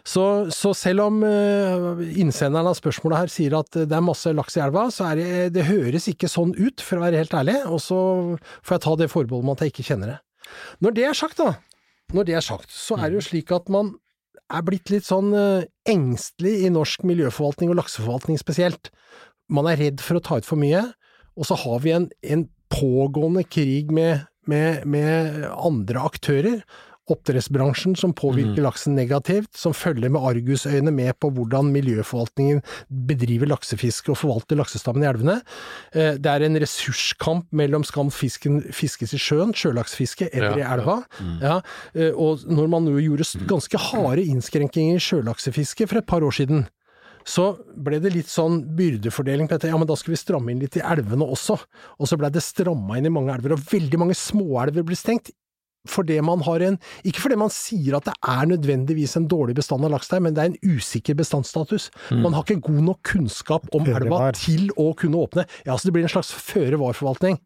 Så, 0.04 0.26
så 0.54 0.74
selv 0.76 1.06
om 1.08 1.22
eh, 1.24 2.04
innsenderen 2.20 2.68
av 2.68 2.78
spørsmålet 2.78 3.24
her 3.24 3.32
sier 3.32 3.58
at 3.62 3.80
det 3.80 3.96
er 3.96 4.04
masse 4.04 4.34
laks 4.34 4.58
i 4.58 4.64
elva, 4.66 4.90
så 4.92 5.08
er 5.12 5.22
det, 5.22 5.30
det 5.56 5.68
høres 5.70 6.10
ikke 6.12 6.30
sånn 6.30 6.52
ut, 6.60 6.84
for 6.84 7.00
å 7.00 7.06
være 7.06 7.24
helt 7.24 7.40
ærlig, 7.40 7.60
og 7.64 7.80
så 7.80 8.00
får 8.60 8.76
jeg 8.76 8.84
ta 8.88 8.98
det 9.00 9.12
forbeholdet 9.12 9.48
med 9.48 9.56
at 9.56 9.64
jeg 9.64 9.74
ikke 9.74 9.88
kjenner 9.92 10.14
det. 10.14 10.20
Når 10.84 10.94
det 10.96 11.06
er 11.08 11.16
sagt, 11.16 11.40
da, 11.40 11.54
når 12.12 12.28
det 12.28 12.36
er 12.36 12.44
sagt, 12.44 12.72
så 12.72 12.98
er 12.98 13.08
det 13.08 13.20
jo 13.20 13.28
slik 13.28 13.52
at 13.54 13.70
man 13.72 13.94
er 14.52 14.64
blitt 14.66 14.90
litt 14.92 15.06
sånn 15.06 15.32
eh, 15.36 15.66
engstelig 15.88 16.66
i 16.66 16.72
norsk 16.72 17.06
miljøforvaltning 17.08 17.72
og 17.72 17.78
lakseforvaltning 17.80 18.38
spesielt. 18.40 18.90
Man 19.52 19.68
er 19.70 19.80
redd 19.80 20.04
for 20.04 20.18
å 20.18 20.24
ta 20.24 20.38
ut 20.40 20.48
for 20.48 20.60
mye, 20.60 20.84
og 21.34 21.48
så 21.48 21.56
har 21.58 21.80
vi 21.84 21.94
en, 21.96 22.08
en 22.22 22.46
pågående 22.72 23.44
krig 23.48 23.92
med, 23.94 24.26
med, 24.50 24.84
med 24.90 25.46
andre 25.54 26.04
aktører. 26.10 26.60
Oppdrettsbransjen 27.12 27.96
som 28.00 28.14
påvirker 28.16 28.62
laksen 28.64 28.94
negativt, 28.96 29.50
som 29.56 29.74
følger 29.76 30.08
med 30.12 30.22
argusøyne 30.24 30.92
med 30.94 31.12
på 31.20 31.28
hvordan 31.36 31.68
miljøforvaltningen 31.74 32.62
bedriver 32.88 33.50
laksefiske 33.50 34.08
og 34.14 34.16
forvalter 34.22 34.56
laksestammen 34.56 35.04
i 35.04 35.08
elvene. 35.10 35.36
Eh, 35.92 36.14
Det 36.16 36.26
er 36.32 36.46
en 36.46 36.56
ressurskamp 36.56 37.50
mellom 37.52 37.84
skal 37.84 38.08
fisken 38.10 38.62
fiskes 38.72 39.12
i 39.12 39.18
sjøen, 39.20 39.52
sjølaksfiske, 39.52 40.30
eller 40.32 40.56
i 40.56 40.60
Ja, 40.64 40.68
ja. 40.68 40.74
elva. 40.78 40.96
Ja, 41.42 41.60
eh, 41.94 42.12
og 42.16 42.40
når 42.48 42.68
man 42.68 42.84
nå 42.88 42.96
gjorde 43.00 43.46
ganske 43.46 43.76
harde 43.78 44.24
innskrenkinger 44.24 44.96
i 44.96 45.04
sjølaksefiske 45.04 45.86
for 45.88 45.98
et 45.98 46.06
par 46.06 46.20
år 46.24 46.32
siden, 46.32 46.66
så 47.24 47.56
ble 47.76 48.00
det 48.00 48.12
litt 48.12 48.28
sånn 48.28 48.76
byrdefordeling 48.76 49.48
på 49.48 49.56
dette. 49.56 49.68
Ja, 49.68 49.76
men 49.78 49.86
da 49.88 49.94
skal 49.96 50.12
vi 50.12 50.20
stramme 50.20 50.50
inn 50.52 50.60
litt 50.60 50.76
i 50.76 50.80
elvene 50.84 51.24
også. 51.24 51.56
Og 51.98 52.06
så 52.08 52.18
ble 52.20 52.28
det 52.30 52.42
stramma 52.44 52.98
inn 52.98 53.06
i 53.06 53.12
mange 53.12 53.32
elver, 53.32 53.52
og 53.56 53.60
veldig 53.64 53.98
mange 53.98 54.12
småelver 54.14 54.84
ble 54.84 54.94
stengt. 54.96 55.30
Fordi 55.90 56.16
man 56.24 56.40
har 56.46 56.62
en 56.64 56.78
Ikke 57.04 57.20
fordi 57.20 57.36
man 57.36 57.50
sier 57.52 57.98
at 57.98 58.06
det 58.08 58.14
er 58.24 58.46
nødvendigvis 58.48 59.16
en 59.20 59.26
dårlig 59.28 59.54
bestand 59.58 59.84
av 59.84 59.92
laks 59.92 60.08
der, 60.08 60.22
men 60.24 60.34
det 60.36 60.42
er 60.42 60.52
en 60.52 60.76
usikker 60.78 61.14
bestandsstatus. 61.18 61.90
Man 62.10 62.32
har 62.32 62.46
ikke 62.46 62.64
god 62.70 62.80
nok 62.88 63.02
kunnskap 63.04 63.68
om 63.76 63.84
elva 63.86 64.30
til 64.36 64.70
å 64.80 64.94
kunne 64.96 65.20
åpne. 65.20 65.44
Ja, 65.66 65.76
så 65.76 65.88
det 65.90 65.92
blir 65.96 66.06
en 66.06 66.12
slags 66.14 66.32
føre 66.32 66.80
var-forvaltning. 66.80 67.38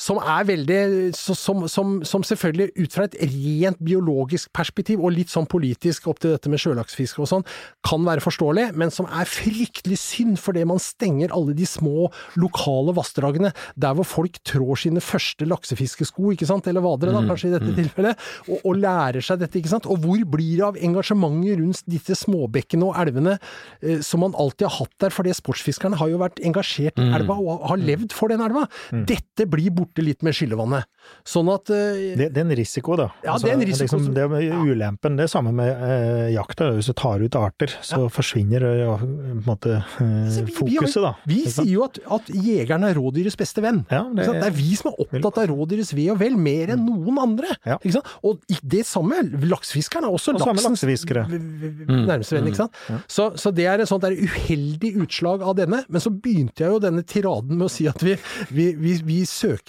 Som 0.00 0.18
er 0.18 0.46
veldig 0.48 1.12
som, 1.14 1.66
som, 1.68 1.98
som 2.08 2.22
selvfølgelig 2.24 2.72
ut 2.80 2.94
fra 2.94 3.04
et 3.04 3.16
rent 3.28 3.78
biologisk 3.84 4.48
perspektiv, 4.56 5.02
og 5.04 5.12
litt 5.14 5.30
sånn 5.30 5.46
politisk 5.50 6.08
opp 6.08 6.22
til 6.22 6.32
dette 6.32 6.48
med 6.50 6.62
sjølaksfiske 6.62 7.20
og 7.22 7.28
sånn, 7.28 7.44
kan 7.84 8.02
være 8.06 8.24
forståelig, 8.24 8.70
men 8.80 8.90
som 8.94 9.06
er 9.12 9.28
fryktelig 9.28 9.98
synd 10.00 10.40
fordi 10.40 10.64
man 10.68 10.80
stenger 10.82 11.34
alle 11.36 11.52
de 11.54 11.66
små 11.68 12.08
lokale 12.40 12.94
vassdragene, 12.96 13.52
der 13.76 13.98
hvor 13.98 14.08
folk 14.08 14.40
trår 14.48 14.80
sine 14.86 15.02
første 15.04 15.46
laksefiskesko, 15.50 16.32
ikke 16.32 16.48
sant, 16.48 16.66
eller 16.72 16.84
vadere 16.84 17.12
da, 17.14 17.22
kanskje 17.28 17.52
i 17.52 17.54
dette 17.58 17.76
tilfellet, 17.76 18.26
og, 18.48 18.64
og 18.64 18.80
lærer 18.80 19.22
seg 19.22 19.44
dette, 19.44 19.60
ikke 19.60 19.74
sant, 19.74 19.86
og 19.92 20.00
hvor 20.02 20.24
blir 20.32 20.56
det 20.56 20.66
av 20.70 20.80
engasjementet 20.80 21.60
rundt 21.60 21.84
disse 21.92 22.16
småbekkene 22.24 22.88
og 22.88 22.98
elvene 23.04 23.36
eh, 23.36 24.00
som 24.00 24.24
man 24.24 24.34
alltid 24.40 24.70
har 24.70 24.76
hatt 24.80 24.96
der, 25.04 25.14
fordi 25.14 25.36
sportsfiskerne 25.36 26.00
har 26.00 26.10
jo 26.10 26.20
vært 26.24 26.40
engasjert 26.42 26.98
i 26.98 27.10
elva 27.12 27.36
og 27.36 27.68
har 27.70 27.80
levd 27.80 28.16
for 28.16 28.32
den 28.32 28.42
elva. 28.44 28.64
Dette 29.12 29.46
blir 29.50 29.70
borte 29.70 29.81
litt 30.02 30.22
med 30.22 30.34
skyllevannet. 30.34 30.84
Sånn 31.26 31.48
at 31.52 31.70
uh, 31.70 31.98
Det, 32.16 32.28
det 32.32 32.38
er 32.40 32.44
en 32.46 32.54
risiko, 32.56 32.94
da. 32.96 33.08
Altså, 33.26 33.26
Ja, 33.26 33.36
det 33.42 33.50
er 33.50 33.54
en 33.58 33.64
risiko 33.66 33.82
Liksom, 33.82 34.04
som- 34.06 34.14
det 34.14 34.26
med 34.30 34.52
ulempen, 34.70 35.16
det 35.18 35.24
er 35.24 35.30
samme 35.32 35.52
med 35.52 35.70
uh, 35.82 36.28
jakta. 36.32 36.70
Hvis 36.76 36.86
du 36.86 36.92
tar 36.94 37.20
ut 37.24 37.34
arter, 37.36 37.72
så 37.82 38.06
forsvinner 38.12 38.62
eh, 38.62 38.76
ja, 38.84 38.96
på 39.00 39.08
en 39.08 39.42
måte 39.46 39.72
eh, 39.80 40.04
Altså, 40.28 40.44
vi- 40.46 40.54
fokuset, 40.60 41.02
da. 41.02 41.14
Vi 41.26 41.40
vi 41.42 41.50
sier 41.50 41.72
jo 41.72 41.82
at, 41.88 41.98
at 42.06 42.28
jegeren 42.32 42.84
er 42.86 42.94
rådyrets 42.94 43.36
beste 43.40 43.60
venn. 43.64 43.82
Ja, 43.90 44.04
det- 44.14 44.28
det 44.30 44.46
er 44.46 44.54
vi 44.54 44.74
som 44.78 44.92
er 44.92 45.00
opptatt 45.02 45.38
av 45.42 45.48
rådyrets 45.50 45.92
ve 45.98 46.06
og 46.14 46.18
vel, 46.22 46.36
mer 46.38 46.70
enn 46.76 46.84
noen 46.86 47.18
andre. 47.18 47.50
Ja. 47.66 47.78
Ikke 47.82 47.96
sant? 47.98 48.06
Og 48.22 48.38
det 48.62 48.84
samme, 48.86 49.18
laksefiskeren 49.50 50.04
er 50.06 50.12
også 50.14 50.36
Og 50.36 50.46
laksens 50.46 50.84
v- 50.86 52.06
nærmeste 52.06 52.36
venn. 52.38 52.46
Ikke 52.50 52.62
sant? 52.62 52.78
Så, 53.10 53.30
så 53.40 53.50
det 53.54 53.66
er 53.66 53.82
et 53.82 53.88
sånt 53.90 54.02
der 54.06 54.14
uheldig 54.16 54.94
utslag 55.02 55.42
av 55.42 55.56
denne. 55.58 55.82
Men 55.88 56.00
så 56.04 56.10
begynte 56.14 56.62
jeg 56.64 56.70
jo 56.74 56.78
denne 56.82 57.02
tiraden 57.08 57.56
med 57.58 57.66
å 57.66 57.72
si 57.72 57.86
at 57.90 58.00
vi, 58.04 58.14
vi, 58.54 58.68
vi, 58.78 58.94
vi 59.06 59.18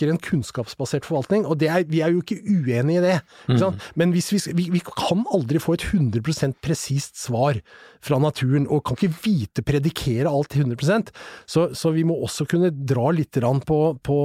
søker 0.03 0.11
en 0.13 0.19
kunnskapsbasert 0.21 1.05
forvaltning, 1.07 1.45
og 1.47 1.59
det 1.59 1.69
er, 1.71 1.85
vi 1.87 2.01
er 2.03 2.11
jo 2.13 2.21
ikke 2.23 2.41
uenig 2.43 2.99
i 2.99 3.03
det. 3.03 3.17
Sant? 3.59 3.81
Men 3.95 4.13
hvis 4.13 4.31
vi, 4.33 4.41
vi, 4.53 4.69
vi 4.77 4.81
kan 4.83 5.23
aldri 5.33 5.61
få 5.61 5.77
et 5.77 5.87
100% 5.93 6.59
presist 6.63 7.17
svar 7.21 7.59
fra 8.03 8.19
naturen, 8.19 8.65
og 8.67 8.83
kan 8.83 8.97
ikke 8.97 9.13
vite, 9.23 9.63
predikere 9.63 10.27
alt 10.31 10.51
til 10.51 10.65
100% 10.65 11.11
så, 11.47 11.69
så 11.75 11.91
vi 11.95 12.03
må 12.07 12.17
også 12.25 12.45
kunne 12.51 12.71
dra 12.71 13.11
litt 13.15 13.33
på, 13.33 13.77
på, 14.03 14.17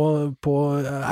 på 0.44 0.54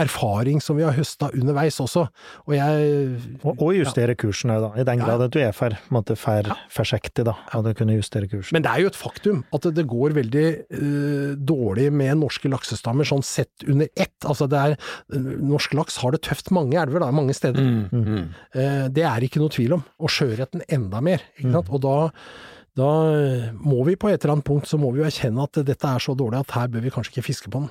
erfaring 0.00 0.61
som 0.62 0.79
vi 0.79 0.85
har 0.87 0.96
høsta 0.96 1.31
underveis 1.33 1.79
også. 1.83 2.07
Og 2.46 2.57
jeg 2.57 3.20
Og, 3.46 3.55
og 3.62 3.70
justere 3.76 4.16
kursen 4.18 4.52
òg, 4.55 4.64
da. 4.66 4.70
I 4.83 4.87
den 4.87 4.96
Ja. 4.96 5.05
grad 5.07 5.22
at 5.26 5.35
du 5.35 5.38
er 5.42 5.52
for, 5.52 5.76
måte, 5.92 6.16
for 6.18 6.50
forsiktig, 6.72 7.26
da. 7.29 7.37
At 7.55 7.64
du 7.66 7.72
kunne 7.76 7.96
justere 7.98 8.29
kursen. 8.31 8.57
Men 8.57 8.64
det 8.64 8.72
er 8.72 8.83
jo 8.83 8.90
et 8.90 8.98
faktum 8.98 9.44
at 9.55 9.68
det, 9.76 9.87
går 9.87 10.16
veldig 10.16 10.46
eh, 10.74 11.33
dårlig 11.38 11.90
med 11.94 12.18
norske 12.18 12.50
laksestammer 12.50 13.07
sånn 13.07 13.22
sett 13.26 13.66
under 13.68 13.87
ett. 13.94 14.16
Altså 14.26 14.48
det 14.50 14.56
er, 14.57 14.77
norsk 15.16 15.77
laks 15.79 16.01
har 16.03 16.14
det 16.14 16.23
tøft 16.27 16.53
mange 16.55 16.79
elver, 16.81 17.03
da, 17.05 17.12
mange 17.14 17.37
steder. 17.37 17.62
Mm, 17.62 18.05
mm. 18.07 18.23
Eh, 18.57 18.85
det 18.97 19.07
er 19.09 19.27
ikke 19.27 19.42
noe 19.42 19.53
tvil 19.53 19.79
om. 19.79 19.85
Og 20.03 20.12
sjøørreten 20.12 20.64
enda 20.69 21.03
mer. 21.05 21.25
Sant? 21.40 21.69
Og 21.71 21.83
da, 21.85 21.97
da 22.79 22.92
må 23.61 23.83
vi 23.88 23.99
på 24.01 24.11
et 24.12 24.21
eller 24.21 24.38
annet 24.38 24.49
punkt 24.49 24.71
så 24.71 24.81
må 24.81 24.92
vi 24.95 25.03
jo 25.03 25.09
erkjenne 25.09 25.47
at 25.47 25.62
dette 25.66 25.92
er 25.92 26.03
så 26.03 26.16
dårlig 26.19 26.42
at 26.42 26.57
her 26.59 26.73
bør 26.73 26.85
vi 26.87 26.95
kanskje 26.95 27.16
ikke 27.16 27.29
fiske 27.31 27.53
på 27.53 27.64
den. 27.64 27.71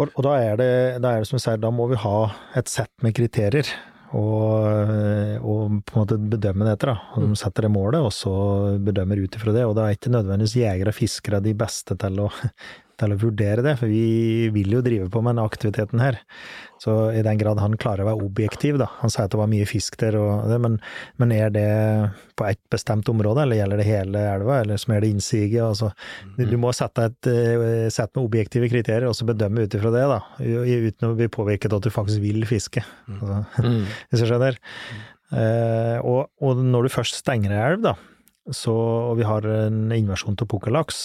Og, 0.00 0.08
og 0.08 0.24
da, 0.24 0.36
er 0.40 0.60
det, 0.60 0.74
da 1.04 1.14
er 1.14 1.22
det 1.22 1.30
som 1.30 1.38
jeg 1.38 1.46
sier, 1.46 1.62
da 1.62 1.72
må 1.74 1.88
vi 1.90 2.00
ha 2.00 2.18
et 2.58 2.70
sett 2.70 2.92
med 3.04 3.14
kriterier. 3.16 3.68
Og, 4.12 5.40
og 5.40 5.76
på 5.88 5.94
en 5.96 6.02
måte 6.02 6.18
bedømme 6.20 6.66
det 6.66 6.76
etter. 6.76 6.92
da. 6.92 7.22
De 7.22 7.38
setter 7.38 7.66
det 7.66 7.72
målet, 7.72 8.04
og 8.04 8.12
så 8.12 8.32
bedømmer 8.84 9.22
ut 9.24 9.38
ifra 9.38 9.54
det. 9.56 9.64
Og 9.68 9.76
da 9.78 9.86
er 9.88 9.96
ikke 9.96 10.12
nødvendigvis 10.12 10.58
jegere 10.60 10.92
og 10.92 10.98
fiskere 10.98 11.40
de 11.44 11.54
beste 11.56 11.96
til 12.00 12.20
å, 12.20 12.28
til 13.00 13.14
å 13.14 13.18
vurdere 13.20 13.62
det, 13.64 13.76
for 13.80 13.90
vi 13.90 14.48
vil 14.54 14.74
jo 14.76 14.82
drive 14.84 15.08
på 15.12 15.22
med 15.24 15.36
den 15.36 15.44
aktiviteten 15.44 16.02
her. 16.02 16.18
Så 16.82 16.94
i 17.14 17.22
den 17.22 17.38
grad 17.38 17.60
han 17.62 17.76
klarer 17.78 18.02
å 18.02 18.08
være 18.10 18.26
objektiv, 18.26 18.76
da. 18.80 18.88
Han 19.00 19.12
sier 19.12 19.28
at 19.28 19.34
det 19.34 19.38
var 19.38 19.50
mye 19.50 19.68
fisk 19.70 19.96
der, 20.00 20.16
og 20.18 20.48
det, 20.50 20.58
men, 20.64 20.80
men 21.22 21.34
er 21.36 21.52
det 21.54 21.66
på 22.38 22.48
ett 22.48 22.60
bestemt 22.74 23.08
område, 23.12 23.44
eller 23.44 23.60
gjelder 23.60 23.82
det 23.82 23.86
hele 23.86 24.24
elva, 24.32 24.60
eller 24.64 24.80
som 24.82 24.96
er 24.96 25.04
det 25.04 25.12
innsiget? 25.14 25.62
Altså, 25.62 25.92
du, 26.38 26.56
må 26.60 26.72
sette, 26.76 27.06
et, 27.12 27.30
eh, 27.30 27.86
sette 27.94 28.18
med 28.18 28.26
objektive 28.26 28.70
kriterier, 28.72 29.06
og 29.10 29.16
så 29.18 29.28
bedømme 29.28 29.64
ut 29.66 29.78
ifra 29.78 29.94
det, 29.94 30.04
da. 30.10 30.20
Uten 30.42 31.08
å 31.12 31.16
bli 31.18 31.30
påvirket 31.32 31.72
av 31.72 31.82
at 31.82 31.86
du 31.86 31.94
faktisk 31.94 32.22
vil 32.24 32.44
fiske. 32.50 32.84
Altså, 33.08 33.42
Mm. 33.62 33.84
hvis 34.10 34.22
du 34.22 34.26
skjønner. 34.26 34.56
Eh, 35.32 35.98
og, 36.04 36.26
og 36.44 36.58
når 36.60 36.86
du 36.88 36.92
først 36.92 37.20
stenger 37.22 37.54
ei 37.54 37.60
elv, 37.70 37.84
da, 37.86 37.94
så, 38.50 38.74
og 39.12 39.18
vi 39.20 39.26
har 39.26 39.46
en 39.46 39.92
invasjon 39.94 40.38
av 40.42 40.48
pukkellaks, 40.50 41.02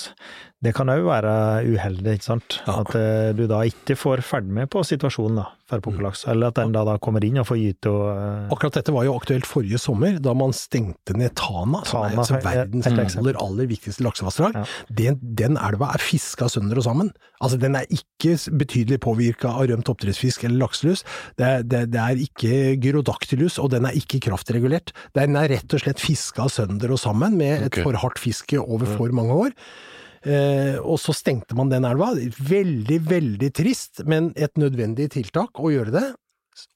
det 0.65 0.73
kan 0.77 0.89
òg 0.89 1.03
være 1.05 1.33
uheldig, 1.69 2.17
ikke 2.17 2.29
sant? 2.31 2.59
Ja. 2.65 2.79
At 2.81 2.95
eh, 2.97 3.29
du 3.37 3.45
da 3.49 3.61
ikke 3.67 3.97
får 3.99 4.25
ferdig 4.25 4.55
med 4.57 4.71
på 4.73 4.81
situasjonen 4.87 5.43
da, 5.43 5.47
for 5.67 5.83
pukkellaks, 5.83 6.23
eller 6.31 6.51
at 6.51 6.59
den 6.59 6.73
da, 6.75 6.83
da 6.87 6.95
kommer 7.03 7.23
inn 7.27 7.39
og 7.41 7.47
får 7.49 7.59
gyte 7.59 7.91
og 7.91 8.03
uh... 8.07 8.53
Akkurat 8.55 8.77
dette 8.79 8.93
var 8.95 9.07
jo 9.07 9.15
aktuelt 9.17 9.47
forrige 9.49 9.79
sommer, 9.81 10.19
da 10.23 10.33
man 10.37 10.55
stengte 10.55 11.15
ned 11.17 11.35
Tana, 11.39 11.83
som 11.87 12.05
er 12.07 12.15
altså 12.15 12.39
verdens 12.43 12.87
aller, 12.89 13.39
aller 13.43 13.69
viktigste 13.69 14.05
laksevassdrag. 14.05 14.55
Ja. 14.55 14.63
Den, 15.01 15.19
den 15.37 15.59
elva 15.59 15.91
er 15.95 16.03
fiska 16.03 16.47
sønder 16.51 16.79
og 16.79 16.87
sammen. 16.87 17.11
Altså, 17.43 17.59
den 17.61 17.75
er 17.77 17.89
ikke 17.93 18.37
betydelig 18.57 19.01
påvirka 19.03 19.51
av 19.51 19.67
rømt 19.69 19.91
oppdrettsfisk 19.91 20.47
eller 20.47 20.63
lakselus. 20.63 21.03
Det 21.37 21.51
det, 21.69 21.83
det 21.93 22.01
er 22.01 22.23
ikke 22.23 22.53
gyrodactylus, 22.83 23.59
og 23.61 23.71
den 23.75 23.87
er 23.89 23.97
ikke 23.97 24.21
kraftregulert. 24.27 24.93
Den 25.17 25.37
er 25.39 25.51
rett 25.51 25.75
og 25.75 25.83
slett 25.83 26.01
fiska 26.01 26.47
sønder 26.53 26.95
og 26.95 27.01
sammen 27.01 27.37
med 27.39 27.67
et 27.67 27.83
for 27.83 27.97
hardt 27.99 28.21
fiske 28.21 28.59
over 28.61 28.87
for 28.97 29.13
mange 29.15 29.35
år. 29.47 29.55
Eh, 30.25 30.77
og 30.81 30.99
så 31.01 31.15
stengte 31.15 31.57
man 31.57 31.71
den 31.73 31.87
elva. 31.87 32.13
Veldig, 32.15 33.01
veldig 33.09 33.51
trist, 33.55 34.05
men 34.09 34.31
et 34.35 34.57
nødvendig 34.59 35.11
tiltak 35.17 35.59
å 35.61 35.73
gjøre 35.73 35.93
det. 35.95 36.07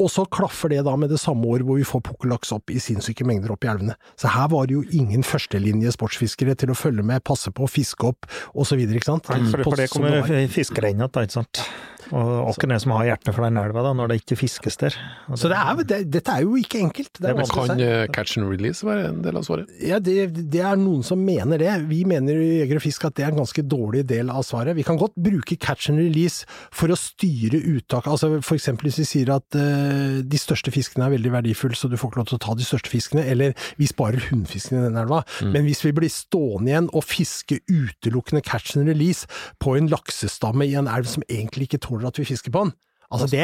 Og 0.02 0.12
så 0.14 0.28
klaffer 0.30 0.70
det 0.70 0.84
da 0.86 0.94
med 1.00 1.10
det 1.10 1.18
samme 1.18 1.48
år 1.50 1.64
hvor 1.66 1.80
vi 1.80 1.86
får 1.88 2.04
pukkellaks 2.06 2.52
opp 2.54 2.70
i 2.74 2.78
sinnssyke 2.82 3.26
mengder 3.26 3.54
opp 3.56 3.66
i 3.66 3.72
elvene. 3.72 3.96
Så 4.20 4.30
her 4.30 4.52
var 4.54 4.70
det 4.70 4.78
jo 4.78 4.84
ingen 4.94 5.26
førstelinje 5.26 5.96
sportsfiskere 5.96 6.54
til 6.60 6.74
å 6.74 6.78
følge 6.78 7.06
med, 7.06 7.24
passe 7.26 7.54
på, 7.56 7.70
fiske 7.70 8.12
opp 8.12 8.30
osv., 8.54 8.84
ikke 8.86 9.08
sant? 9.08 9.26
For, 9.26 9.66
for 9.66 9.82
det 9.82 9.90
kommer 9.94 10.22
fiskere 10.54 10.94
inn 10.94 11.02
igjen, 11.02 11.10
ikke 11.26 11.40
sant? 11.40 11.64
Og 12.12 12.58
hvem 12.58 12.72
er 12.72 12.78
det 12.78 12.84
som 12.84 12.94
har 12.96 13.08
hjertet 13.12 13.36
for 13.36 13.46
den 13.46 13.60
elva, 13.62 13.84
da, 13.86 13.94
når 13.98 14.12
det 14.12 14.20
ikke 14.22 14.38
fiskes 14.40 14.80
der? 14.82 14.98
Og 15.30 15.40
Så 15.40 15.52
det 15.52 15.60
er, 15.60 15.82
det, 15.88 16.00
dette 16.12 16.34
er 16.34 16.46
jo 16.46 16.58
ikke 16.60 16.82
enkelt. 16.82 17.12
Det 17.18 17.30
Det 17.30 17.46
å 17.46 17.50
Kan 17.52 17.82
eh, 17.84 18.06
catch 18.14 18.40
and 18.40 18.50
release 18.50 18.86
være 18.86 19.10
en 19.12 19.22
del 19.26 19.38
av 19.38 19.46
svaret? 19.46 19.70
Ja, 19.84 20.00
det, 20.04 20.16
det 20.52 20.64
er 20.66 20.80
noen 20.80 21.04
som 21.06 21.22
mener 21.24 21.62
det. 21.62 21.72
Vi 21.90 22.02
mener 22.08 22.40
i 22.40 22.62
Jeger 22.62 22.80
og 22.80 22.86
Fisk 22.86 23.06
at 23.08 23.18
det 23.18 23.26
er 23.26 23.34
en 23.34 23.42
ganske 23.42 23.64
dårlig 23.64 24.06
del 24.10 24.32
av 24.34 24.46
svaret. 24.48 24.76
Vi 24.78 24.86
kan 24.88 25.00
godt 25.00 25.16
bruke 25.20 25.58
catch 25.62 25.92
and 25.92 26.02
release 26.02 26.48
for 26.74 26.92
å 26.92 27.00
styre 27.00 27.62
uttak. 27.76 28.10
Altså 28.10 28.34
for 28.40 28.58
eksempel 28.58 28.90
hvis 28.90 29.02
vi 29.04 29.08
sier 29.10 29.34
at 29.36 29.60
uh, 29.60 30.22
de 30.26 30.42
største 30.42 30.74
fiskene 30.74 31.08
er 31.08 31.16
veldig 31.16 31.34
verdifulle, 31.36 31.78
så 31.78 31.92
du 31.92 31.98
får 32.00 32.14
ikke 32.14 32.22
lov 32.24 32.32
til 32.32 32.40
å 32.40 32.44
ta 32.48 32.58
de 32.58 32.68
største 32.68 32.92
fiskene, 32.92 33.26
eller 33.28 33.56
vi 33.80 33.90
sparer 33.90 34.30
hunnfisken 34.32 34.80
i 34.80 34.86
den 34.88 35.00
elva. 35.00 35.22
Men 35.44 35.68
hvis 35.68 35.84
vi 35.86 35.94
blir 35.96 36.12
stående 36.12 36.72
igjen 36.72 36.90
og 36.96 37.06
fiske 37.06 37.60
utelukkende 37.70 38.44
catch 38.46 38.78
and 38.78 38.90
release 38.90 39.28
på 39.62 39.76
en 39.78 39.90
laksestamme 39.92 40.68
i 40.68 40.76
en 40.80 40.90
elv 40.92 41.10
som 41.10 41.26
egentlig 41.28 41.70
ikke 41.70 41.82
tåler 41.86 41.91
at 42.08 42.20
vi 42.22 42.28
fisker 42.28 42.54
på 42.54 42.66
den, 42.66 42.74
Altså 43.12 43.28
det, 43.28 43.42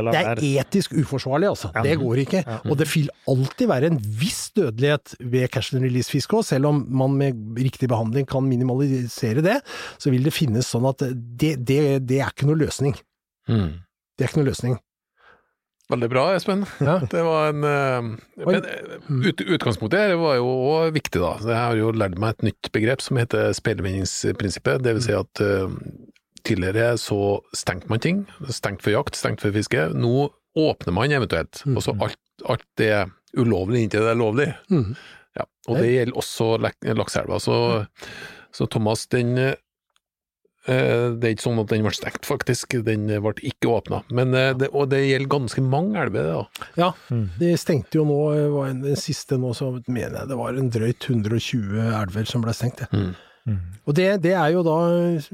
la 0.00 0.12
det 0.14 0.20
er 0.20 0.38
etisk 0.62 0.94
uforsvarlig, 0.96 1.50
altså. 1.50 1.68
Ja. 1.74 1.82
Det 1.84 1.98
går 2.00 2.22
ikke. 2.22 2.40
Og 2.70 2.78
det 2.80 2.86
vil 2.88 3.10
alltid 3.28 3.68
være 3.68 3.90
en 3.92 3.98
viss 4.00 4.46
dødelighet 4.56 5.14
ved 5.20 5.50
cash 5.52 5.76
and 5.76 5.84
release-fiske 5.84 6.38
òg, 6.38 6.46
selv 6.48 6.70
om 6.70 6.80
man 6.88 7.18
med 7.20 7.58
riktig 7.60 7.90
behandling 7.92 8.28
kan 8.28 8.46
minimalisere 8.48 9.44
det. 9.44 9.58
Så 10.00 10.12
vil 10.14 10.24
det 10.24 10.32
finnes 10.32 10.72
sånn 10.72 10.88
at 10.88 11.04
det, 11.12 11.58
det, 11.68 11.82
det 12.08 12.22
er 12.22 12.32
ikke 12.32 12.48
noe 12.48 12.62
løsning. 12.62 12.96
Mm. 13.50 13.82
Det 14.16 14.24
er 14.24 14.32
ikke 14.32 14.40
noe 14.40 14.48
løsning. 14.48 14.80
Veldig 15.90 16.08
bra, 16.12 16.24
Espen. 16.38 16.64
Ja. 16.78 17.00
Det 17.12 17.22
var 17.26 17.48
en 17.50 17.64
eh, 17.66 18.10
Men 18.46 18.60
eh, 18.60 19.00
ut, 19.26 19.40
utgangspunktet 19.42 20.04
her 20.04 20.20
var 20.20 20.36
jo 20.38 20.46
også 20.46 20.94
viktig, 20.94 21.18
da. 21.18 21.32
Jeg 21.42 21.58
har 21.58 21.80
jo 21.80 21.90
lært 21.92 22.14
meg 22.20 22.36
et 22.36 22.46
nytt 22.50 22.70
begrep 22.72 23.02
som 23.02 23.18
heter 23.18 23.50
speilvendingsprinsippet. 23.58 24.84
Det 24.86 24.94
vil 24.96 25.04
si 25.04 25.16
at 25.18 25.42
eh, 25.42 25.66
tidligere 26.44 26.96
så 26.98 27.20
stengte 27.56 27.88
man 27.92 28.00
ting. 28.02 28.26
Stengt 28.48 28.82
for 28.82 28.90
jakt, 28.94 29.14
stengt 29.18 29.40
for 29.40 29.52
fiske. 29.52 29.88
Nå 29.94 30.28
åpner 30.56 30.92
man 30.96 31.10
eventuelt. 31.14 31.62
Og 31.76 31.82
så 31.84 31.94
alt, 32.02 32.18
alt 32.48 32.64
det 32.80 32.92
ulovlig 33.38 33.84
inntil 33.86 34.00
det 34.06 34.14
er 34.14 34.18
lovlig. 34.20 34.48
Mm. 34.70 34.94
Ja, 35.38 35.44
og 35.68 35.76
det 35.78 35.90
gjelder 35.92 36.16
også 36.18 36.46
lak- 36.60 36.88
lakseelva. 36.98 37.38
Så, 37.40 37.86
så 38.52 38.66
Thomas, 38.68 39.06
den 39.06 39.36
eh, 39.38 39.54
Det 40.66 41.24
er 41.24 41.32
ikke 41.34 41.46
sånn 41.46 41.60
at 41.62 41.70
den 41.72 41.84
ble 41.86 41.92
stengt, 41.96 42.26
faktisk. 42.28 42.74
Den 42.84 43.06
ble 43.08 43.32
ikke 43.48 43.70
åpna. 43.72 44.02
Men, 44.12 44.34
eh, 44.34 44.52
det, 44.58 44.68
og 44.74 44.90
det 44.92 45.04
gjelder 45.06 45.30
ganske 45.32 45.62
mange 45.64 45.96
elver, 46.02 46.32
da. 46.34 46.66
Ja, 46.76 46.90
Mm. 47.10 47.28
de 47.38 47.54
stengte 47.56 47.94
jo 47.96 48.04
nå, 48.04 48.18
eh, 48.36 48.48
var 48.50 48.66
en- 48.68 48.82
den 48.82 48.96
siste 48.96 49.38
nå, 49.38 49.54
så 49.54 49.70
mener 49.88 50.18
jeg 50.20 50.28
det 50.28 50.36
var 50.36 50.50
en 50.50 50.70
drøyt 50.70 51.06
120 51.08 51.78
elver 51.78 52.26
som 52.26 52.42
ble 52.42 52.52
stengt. 52.52 52.80
Ja. 52.92 53.12
Mm. 53.50 53.56
Mm. 53.58 53.78
Og 53.90 53.96
det, 53.98 54.06
det 54.22 54.32
er 54.38 54.52
jo 54.54 54.60
da, 54.66 54.76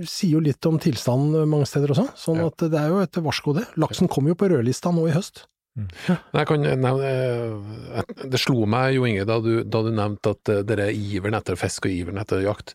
sier 0.08 0.38
jo 0.38 0.40
litt 0.40 0.64
om 0.68 0.78
tilstanden 0.80 1.48
mange 1.52 1.66
steder 1.68 1.92
også, 1.92 2.06
sånn 2.16 2.40
Ja. 2.40 2.46
at 2.48 2.64
det 2.72 2.80
er 2.80 2.88
jo 2.94 3.02
et 3.04 3.18
varsko 3.26 3.52
det. 3.58 3.66
Laksen 3.76 4.08
kom 4.08 4.30
jo 4.30 4.36
på 4.38 4.48
rødlista 4.48 4.92
nå 4.94 5.04
i 5.10 5.12
høst. 5.12 5.44
Jeg 5.76 6.46
kan 6.48 6.62
nevne, 6.64 6.90
eh, 7.04 8.02
Det 8.24 8.40
slo 8.40 8.64
meg, 8.64 8.94
Jo 8.96 9.04
Inge, 9.04 9.26
da 9.28 9.36
du, 9.44 9.60
da 9.68 9.82
du 9.84 9.90
nevnte 9.92 10.32
at 10.32 10.48
eh, 10.48 10.62
dere 10.64 10.86
iveren 10.96 11.36
etter 11.36 11.58
fisk 11.60 11.84
og 11.84 11.92
iveren 11.92 12.22
etter 12.22 12.40
jakt 12.46 12.72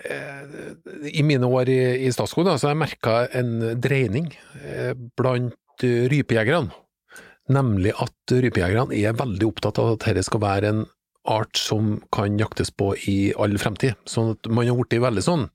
Eh, 0.00 0.44
I 1.12 1.20
mine 1.26 1.44
år 1.44 1.68
i, 1.68 2.06
i 2.06 2.12
Statskog 2.14 2.46
så 2.48 2.70
har 2.70 2.72
jeg 2.72 2.80
merka 2.80 3.16
en 3.36 3.50
dreining 3.82 4.30
blant 5.18 5.84
rypejegerne. 5.84 6.70
Nemlig 7.52 7.92
at 8.00 8.32
rypejegerne 8.32 8.96
er 8.96 9.18
veldig 9.18 9.48
opptatt 9.50 9.80
av 9.82 9.90
at 9.98 10.06
dette 10.06 10.24
skal 10.24 10.40
være 10.40 10.70
en 10.72 10.80
art 11.28 11.56
som 11.56 12.02
kan 12.12 12.38
jaktes 12.40 12.70
på 12.70 12.94
i 13.08 13.32
all 13.38 13.56
fremtid. 13.60 13.94
Sånn 14.08 14.32
at 14.36 14.50
man 14.50 14.66
har 14.66 14.76
blitt 14.76 15.00
veldig 15.02 15.24
sånn 15.24 15.48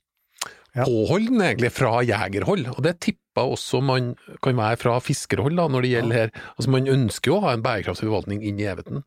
Ja. 0.75 0.84
påholden 0.84 1.39
egentlig 1.41 1.71
fra 1.71 2.01
jegerhold, 2.04 2.67
og 2.75 2.84
det 2.84 2.99
tippa 3.36 3.45
også 3.52 3.82
man 3.84 4.15
kan 4.43 4.56
være 4.58 4.78
fra 4.80 4.95
fiskerhold 5.04 5.56
da, 5.58 5.67
når 5.67 5.84
det 5.84 5.91
gjelder 5.91 6.15
her. 6.15 6.32
Altså 6.58 6.71
Man 6.71 6.88
ønsker 6.88 7.32
jo 7.32 7.38
å 7.38 7.43
ha 7.45 7.54
en 7.56 7.63
bærekraftig 7.63 8.08
forvaltning 8.08 8.43
inn 8.43 8.60
i 8.60 8.67
evigheten. 8.69 9.04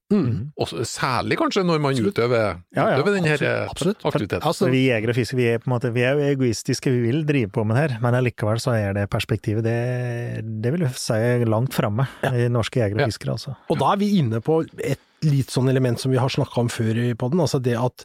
Også, 0.58 0.84
særlig 0.84 1.38
kanskje 1.38 1.64
når 1.64 1.80
man 1.80 1.94
Absolutt. 1.94 2.18
utøver, 2.18 2.60
Ja, 2.76 2.88
ja, 2.90 2.98
utøver 2.98 3.14
den 3.16 3.24
her 3.24 3.66
absolutt, 3.68 3.98
eh, 4.04 4.08
aktiviteten. 4.08 4.46
Altså, 4.46 4.70
vi 4.70 4.84
jegere 4.88 5.10
og 5.10 5.16
fiskere, 5.18 5.38
vi 5.38 5.48
er 5.54 5.58
på 5.58 5.68
en 5.70 5.74
måte, 5.76 5.92
vi 5.92 6.02
er 6.04 6.14
jo 6.14 6.28
egoistiske, 6.28 6.90
vi 6.90 7.00
vil 7.10 7.24
drive 7.26 7.50
på 7.50 7.64
med 7.64 7.76
det 7.76 7.84
her, 7.90 7.98
men 8.04 8.14
allikevel 8.14 8.60
så 8.60 8.76
er 8.76 8.94
det 8.94 9.08
perspektivet, 9.10 9.64
det, 9.64 10.44
det 10.62 10.72
vil 10.74 10.86
jeg 10.86 10.94
si 10.98 11.44
langt 11.48 11.74
framme 11.76 12.08
i 12.28 12.48
norske 12.52 12.82
jegere 12.82 13.04
og 13.06 13.12
fiskere, 13.12 13.36
altså. 13.38 13.56
Og 13.68 13.78
da 13.80 13.92
er 13.94 14.02
vi 14.02 14.12
inne 14.18 14.42
på 14.44 14.62
et 14.84 15.00
litt 15.26 15.50
sånn 15.50 15.68
element 15.68 15.98
som 15.98 16.12
vi 16.12 16.20
har 16.20 16.30
snakka 16.30 16.60
om 16.62 16.68
før 16.70 16.98
i 17.08 17.14
podden, 17.18 17.40
altså 17.42 17.58
det 17.62 17.74
at 17.78 18.04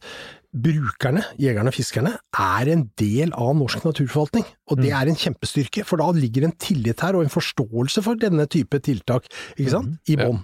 brukerne, 0.53 1.23
jegerne 1.41 1.71
og 1.71 1.73
fiskerne, 1.75 2.13
er 2.37 2.71
en 2.73 2.85
del 2.99 3.33
av 3.33 3.55
norsk 3.57 3.83
naturforvaltning. 3.87 4.45
Og 4.69 4.77
det 4.77 4.91
er 4.93 5.09
en 5.09 5.15
kjempestyrke, 5.17 5.83
for 5.85 5.97
da 5.97 6.11
ligger 6.11 6.45
en 6.45 6.55
tillit 6.61 7.01
her 7.01 7.15
og 7.17 7.23
en 7.25 7.33
forståelse 7.33 8.03
for 8.05 8.15
denne 8.21 8.45
type 8.47 8.79
tiltak, 8.85 9.25
ikke 9.57 9.69
sant, 9.71 9.97
i 10.07 10.15
Ja. 10.17 10.25
bånn. 10.27 10.43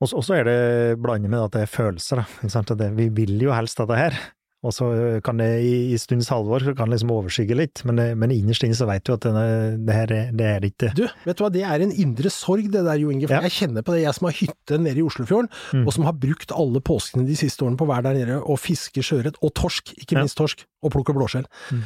Og 0.00 0.08
så- 0.08 0.16
og 0.18 0.24
så 0.24 0.34
er 0.40 0.44
det 0.44 0.98
blandet 1.00 1.30
med 1.30 1.40
at 1.44 1.50
det 1.52 1.62
er 1.62 1.66
følelser, 1.66 2.16
da. 2.16 2.74
Det, 2.74 2.96
vi 2.96 3.08
vil 3.08 3.38
jo 3.40 3.50
helst 3.52 3.76
dette 3.78 3.96
her. 3.96 4.12
Og 4.66 4.74
så 4.74 4.86
kan 5.24 5.38
det 5.38 5.46
i, 5.62 5.74
i 5.94 5.98
stundens 6.02 6.28
halvår 6.32 6.64
så 6.66 6.74
kan 6.76 6.90
det 6.90 6.96
liksom 6.98 7.12
overskygge 7.14 7.54
litt, 7.58 7.82
men, 7.86 8.00
men 8.18 8.32
innerst 8.34 8.64
inne 8.66 8.74
så 8.74 8.88
vet 8.90 9.04
du 9.06 9.12
at 9.14 9.22
denne, 9.28 9.44
det 9.86 9.94
her 9.94 10.12
er, 10.16 10.32
det 10.34 10.48
er 10.50 10.66
ikke 10.66 10.90
Du, 10.98 11.04
vet 11.24 11.38
du 11.38 11.44
hva, 11.44 11.50
det 11.54 11.62
er 11.62 11.84
en 11.86 11.92
indre 11.94 12.32
sorg 12.34 12.66
det 12.72 12.82
der, 12.82 12.98
Jo 12.98 13.12
Inge. 13.14 13.28
For 13.30 13.36
Ja. 13.38 13.44
jeg 13.46 13.54
kjenner 13.60 13.86
på 13.86 13.94
det, 13.94 14.02
jeg 14.02 14.18
som 14.18 14.26
har 14.28 14.36
hytte 14.40 14.80
nede 14.82 14.98
i 14.98 15.06
Oslofjorden, 15.06 15.48
Mm. 15.72 15.86
og 15.86 15.92
som 15.94 16.04
har 16.08 16.12
brukt 16.18 16.50
alle 16.54 16.80
påskene 16.80 17.26
de 17.26 17.36
siste 17.38 17.62
årene 17.64 17.78
på 17.78 17.86
å 17.86 17.92
være 17.94 18.08
der 18.10 18.18
nede 18.26 18.40
og 18.42 18.58
fiske 18.60 19.02
sjøørret, 19.06 19.38
og 19.42 19.54
torsk, 19.54 19.94
ikke 20.00 20.16
Ja. 20.18 20.24
minst 20.24 20.36
torsk, 20.38 20.66
og 20.82 20.92
plukke 20.92 21.14
blåskjell. 21.16 21.46
Mm. 21.72 21.82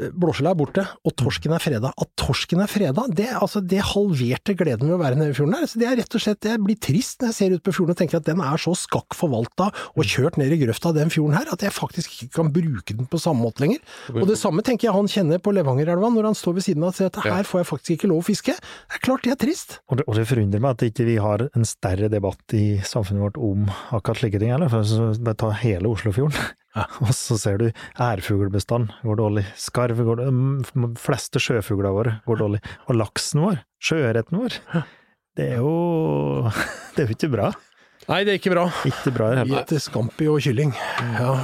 Eh, 0.00 0.12
Blåskjellet 0.12 0.52
er 0.52 0.58
borte, 0.58 0.84
og 1.04 1.14
torsken 1.18 1.54
er 1.54 1.62
freda. 1.62 1.92
At 2.00 2.10
torsken 2.20 2.62
er 2.64 2.70
freda, 2.70 3.04
det, 3.12 3.28
altså, 3.38 3.62
det 3.64 3.82
halverte 3.92 4.56
gleden 4.58 4.88
ved 4.88 4.96
å 4.96 5.00
være 5.02 5.18
nede 5.18 5.34
i 5.34 5.36
fjorden 5.36 5.56
der. 5.56 5.68
Så 5.70 5.80
det 5.80 5.88
er 5.88 5.98
rett 6.00 6.16
og 6.16 6.24
slett, 6.24 6.48
jeg 6.48 6.62
blir 6.62 6.78
trist 6.82 7.22
når 7.22 7.32
jeg 7.32 7.38
ser 7.38 7.56
ut 7.56 7.64
på 7.66 7.74
fjorden 7.76 7.96
og 7.96 8.00
tenker 8.00 8.20
at 8.20 8.28
den 8.28 8.42
er 8.44 8.62
så 8.62 8.74
skakk 8.78 9.16
forvalta 9.18 9.70
og 9.72 10.08
kjørt 10.08 10.38
ned 10.40 10.54
i 10.54 10.60
grøfta, 10.62 10.94
den 10.96 11.12
fjorden 11.12 11.36
her, 11.38 11.50
at 11.52 11.64
jeg 11.64 11.74
faktisk 11.74 12.16
ikke 12.16 12.38
kan 12.40 12.52
bruke 12.54 12.96
den 12.96 13.08
på 13.10 13.20
samme 13.20 13.44
måte 13.44 13.64
lenger. 13.64 13.82
Og 14.14 14.24
det 14.30 14.38
samme 14.40 14.64
tenker 14.66 14.88
jeg 14.88 14.96
han 14.96 15.10
kjenner 15.10 15.42
på 15.42 15.54
Levangerelva, 15.54 16.12
når 16.14 16.30
han 16.30 16.38
står 16.38 16.58
ved 16.58 16.66
siden 16.68 16.86
av 16.86 16.92
og 16.92 16.98
sier 16.98 17.12
at 17.12 17.20
her 17.26 17.48
får 17.48 17.62
jeg 17.62 17.70
faktisk 17.72 17.96
ikke 17.96 18.12
lov 18.12 18.22
å 18.22 18.26
fiske. 18.26 18.56
Det 18.56 18.98
er 18.98 19.04
klart 19.04 19.26
det 19.26 19.34
er 19.34 19.40
trist. 19.40 19.78
Og 19.90 20.00
det, 20.00 20.08
og 20.08 20.18
det 20.18 20.26
forundrer 20.30 20.62
meg 20.62 20.76
at 20.76 20.86
ikke 20.88 21.08
vi 21.08 21.18
har 21.22 21.46
en 21.50 21.68
større 21.68 22.10
debatt 22.12 22.56
i 22.56 22.66
samfunnet 22.86 23.26
vårt 23.26 23.40
om 23.40 23.68
akkurat 23.92 24.22
slike 24.22 24.42
ting, 24.42 24.52
eller? 24.54 24.72
For 24.72 25.12
å 25.12 25.36
ta 25.38 25.52
hele 25.62 25.90
Oslofjorden. 25.92 26.52
Ja. 26.76 26.86
Og 27.04 27.12
så 27.16 27.36
ser 27.40 27.60
du 27.60 27.66
ærfuglbestanden 28.00 28.92
går 29.04 29.20
dårlig, 29.20 29.44
skarv 29.60 30.00
går 30.06 30.22
dårlig, 30.22 30.64
de 30.72 30.90
fleste 31.00 31.42
sjøfuglene 31.42 31.92
våre 31.96 32.16
går 32.28 32.40
dårlig, 32.40 32.62
og 32.88 32.98
laksen 33.00 33.44
vår, 33.44 33.60
sjøørreten 33.82 34.40
vår, 34.40 34.56
det 35.36 35.50
er 35.54 35.60
jo 35.62 36.48
Det 36.96 37.04
er 37.04 37.08
jo 37.08 37.16
ikke 37.16 37.32
bra. 37.32 37.52
Nei, 38.08 38.24
det 38.26 38.32
er 38.34 38.40
ikke 38.40 38.50
bra. 38.52 38.66
Ikke 38.88 39.12
bra 39.14 39.30
i 39.30 39.36
det 39.36 39.44
hele 39.44 39.60
tatt. 39.60 39.70
spiser 39.70 39.84
scampi 39.86 40.26
og 40.28 40.40
kylling. 40.42 40.72
Ja. 41.20 41.36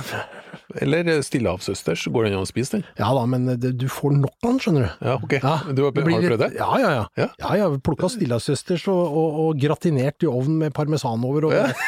Eller 0.77 1.23
Stillehavsøsters, 1.25 2.03
går 2.13 2.25
det 2.27 2.33
an 2.37 2.43
å 2.45 2.49
spise 2.49 2.73
den? 2.77 2.83
ja 2.99 3.09
da, 3.17 3.23
men 3.31 3.47
det, 3.61 3.71
du 3.81 3.87
får 3.89 4.11
nok 4.19 4.35
av 4.45 4.49
den, 4.51 4.59
skjønner 4.61 4.83
du. 4.85 4.91
Ja, 5.09 5.15
ok. 5.17 5.33
Ja, 5.39 5.55
du 5.73 5.81
har, 5.87 5.93
har 5.97 5.97
du 5.97 6.03
prøvd 6.29 6.43
det? 6.45 6.51
Ja, 6.59 6.69
ja, 6.83 6.91
ja. 6.93 7.05
Ja. 7.17 7.29
ja, 7.41 7.51
ja 7.63 7.67
Plukka 7.89 8.07
stillehavsøsters 8.13 8.85
og, 8.93 9.03
og, 9.23 9.29
og 9.45 9.51
gratinert 9.63 10.19
i 10.27 10.29
ovnen 10.31 10.59
med 10.65 10.71
parmesan 10.77 11.25
over. 11.25 11.41
Og, 11.49 11.53
ja. 11.57 11.63
da. 11.73 11.79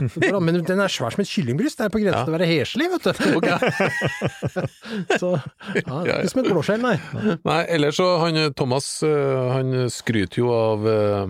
er 0.00 0.08
bra, 0.26 0.38
Men 0.42 0.54
den 0.66 0.80
er 0.82 0.90
svær 0.92 1.10
som 1.14 1.22
et 1.22 1.30
kyllingbryst. 1.30 1.78
Det 1.78 1.84
er 1.88 1.92
på 1.94 2.00
grensen 2.02 2.12
Ja. 2.14 2.22
til 2.26 2.34
å 2.34 2.38
være 2.38 2.50
heslig, 2.50 2.86
vet 2.92 3.04
du. 3.06 3.12
Så 5.22 5.30
ja, 5.34 5.40
det 6.04 6.14
er 6.14 6.22
ikke 6.22 6.32
som 6.34 6.42
et 6.42 6.50
blåskjell, 6.50 6.82
nei. 6.84 6.96
Nei, 7.46 7.60
ellers 7.76 7.98
så 7.98 8.06
han 8.22 8.38
Thomas, 8.58 8.86
eh, 9.06 9.44
han 9.54 9.68
skryter 9.92 10.38
jo 10.42 10.48
av 10.54 10.78
eh, 10.90 11.26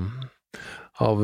av 1.05 1.17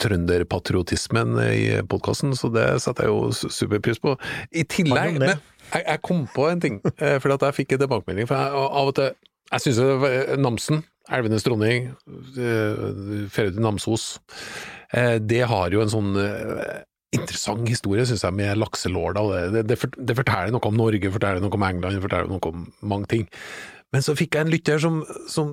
trønderpatriotismen 0.00 1.36
i 1.52 1.64
podkasten, 1.88 2.32
så 2.38 2.48
det 2.52 2.68
setter 2.84 3.08
jeg 3.08 3.12
jo 3.12 3.50
superpris 3.52 4.00
på. 4.02 4.14
I 4.56 4.64
tillegg 4.64 5.18
men 5.18 5.28
jeg, 5.28 5.84
jeg 5.84 6.00
kom 6.04 6.24
på 6.32 6.48
en 6.50 6.62
ting, 6.62 6.80
for 6.84 7.20
fordi 7.24 7.36
at 7.36 7.44
jeg 7.48 7.58
fikk 7.60 7.76
en 7.76 7.84
tilbakemelding. 7.84 8.28
For 8.30 8.40
jeg, 8.40 8.64
av 8.80 8.90
og 8.92 8.96
til 8.98 9.12
Jeg 9.52 9.64
syns 9.66 10.38
Namsen, 10.40 10.80
elvenes 11.12 11.44
dronning, 11.44 11.90
eh, 12.40 13.28
til 13.34 13.60
Namsos, 13.60 14.18
eh, 14.94 15.18
det 15.18 15.42
har 15.50 15.74
jo 15.74 15.82
en 15.82 15.92
sånn 15.92 16.16
eh, 16.16 16.80
interessant 17.12 17.68
historie, 17.68 18.06
syns 18.08 18.24
jeg, 18.24 18.36
med 18.38 18.56
lakselorda. 18.60 19.24
Det, 19.52 19.66
det, 19.68 19.78
det, 19.98 20.16
forteller 20.16 20.54
noe 20.54 20.70
om 20.70 20.78
Norge, 20.78 21.12
forteller 21.12 21.44
noe 21.44 21.58
om 21.58 21.66
England, 21.68 22.00
forteller 22.04 22.32
noe 22.32 22.52
om 22.52 22.64
mange 22.80 23.10
ting. 23.12 23.28
Men 23.92 24.04
så 24.04 24.16
fikk 24.16 24.38
jeg 24.38 24.46
en 24.46 24.52
lytter 24.54 24.80
som, 24.80 25.02
som 25.28 25.52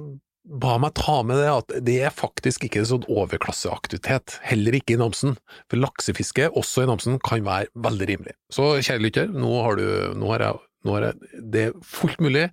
ba 0.49 0.77
meg 0.81 0.95
ta 0.97 1.19
med 1.25 1.37
det 1.37 1.49
at 1.51 1.73
det 1.85 1.97
er 2.07 2.13
faktisk 2.13 2.65
ikke 2.65 2.81
en 2.81 2.87
sånn 2.89 3.05
overklasseaktivitet, 3.11 4.39
heller 4.49 4.77
ikke 4.79 4.95
i 4.95 5.01
Namsen. 5.01 5.35
For 5.69 5.81
laksefiske, 5.81 6.49
også 6.57 6.85
i 6.85 6.89
Namsen, 6.89 7.19
kan 7.21 7.45
være 7.45 7.69
veldig 7.77 8.07
rimelig. 8.09 8.33
Så 8.53 8.71
kjære 8.81 9.03
lytter, 9.03 9.29
nå 9.29 9.51
har 9.65 9.77
du 9.77 9.85
nå 10.17 10.31
har 10.33 10.45
jeg, 10.45 10.61
nå 10.87 10.95
har 10.95 11.05
jeg, 11.09 11.29
det 11.53 11.65
er 11.67 11.77
fullt 11.85 12.23
mulig, 12.23 12.47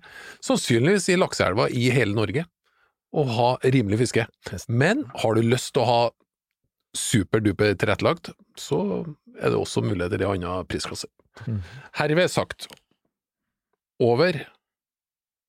sannsynligvis 0.45 1.09
i 1.13 1.17
lakseelva 1.17 1.69
i 1.73 1.87
hele 1.95 2.13
Norge, 2.17 2.45
å 3.17 3.23
ha 3.33 3.49
rimelig 3.65 4.01
fiske. 4.03 4.27
Men 4.69 5.07
har 5.23 5.37
du 5.37 5.47
lyst 5.47 5.73
til 5.73 5.85
å 5.85 5.89
ha 5.89 6.01
superduper 6.97 7.73
tilrettelagt, 7.79 8.29
så 8.59 9.05
er 9.37 9.53
det 9.53 9.57
også 9.57 9.83
muligheter 9.85 10.21
i 10.21 10.29
annen 10.29 10.69
prisklasse. 10.69 11.09
Mhm. 11.45 11.63
Herved 11.97 12.29
sagt, 12.33 12.67
over 14.01 14.45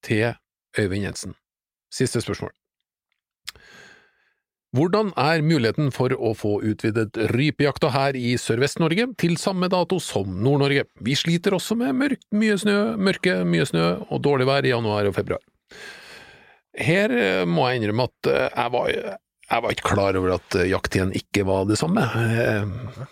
til 0.04 0.32
Øyvind 0.78 1.04
Jensen. 1.04 1.36
Siste 1.92 2.20
spørsmål. 2.24 2.52
Hvordan 4.76 5.14
er 5.16 5.40
muligheten 5.40 5.88
for 5.96 6.12
å 6.12 6.34
få 6.36 6.58
utvidet 6.68 7.16
rypejakta 7.32 7.88
her 7.94 8.16
i 8.20 8.34
Sørvest-Norge 8.36 9.06
til 9.20 9.38
samme 9.40 9.70
dato 9.72 9.96
som 10.02 10.34
Nord-Norge? 10.44 10.84
Vi 11.00 11.16
sliter 11.16 11.56
også 11.56 11.76
med 11.80 11.96
mørkt, 11.96 12.26
mye 12.36 12.58
snø, 12.60 12.74
mørke, 13.00 13.38
mye 13.48 13.64
snø 13.70 13.86
og 14.10 14.20
dårlig 14.26 14.48
vær 14.50 14.68
i 14.68 14.74
januar 14.74 15.08
og 15.08 15.16
februar. 15.16 15.40
Her 16.78 17.14
eh, 17.16 17.46
må 17.48 17.64
jeg 17.70 17.80
innrømme 17.80 18.10
at 18.10 18.28
eh, 18.28 18.44
jeg 18.52 18.74
var, 18.76 18.92
jeg 19.48 19.64
var 19.64 19.74
ikke 19.74 19.88
klar 19.94 20.20
over 20.20 20.34
at 20.36 20.58
Jakt 20.60 20.68
jakttiden 20.74 21.16
ikke 21.16 21.46
var 21.48 21.64
det 21.70 21.80
samme. 21.80 22.04
Eh, 22.04 23.08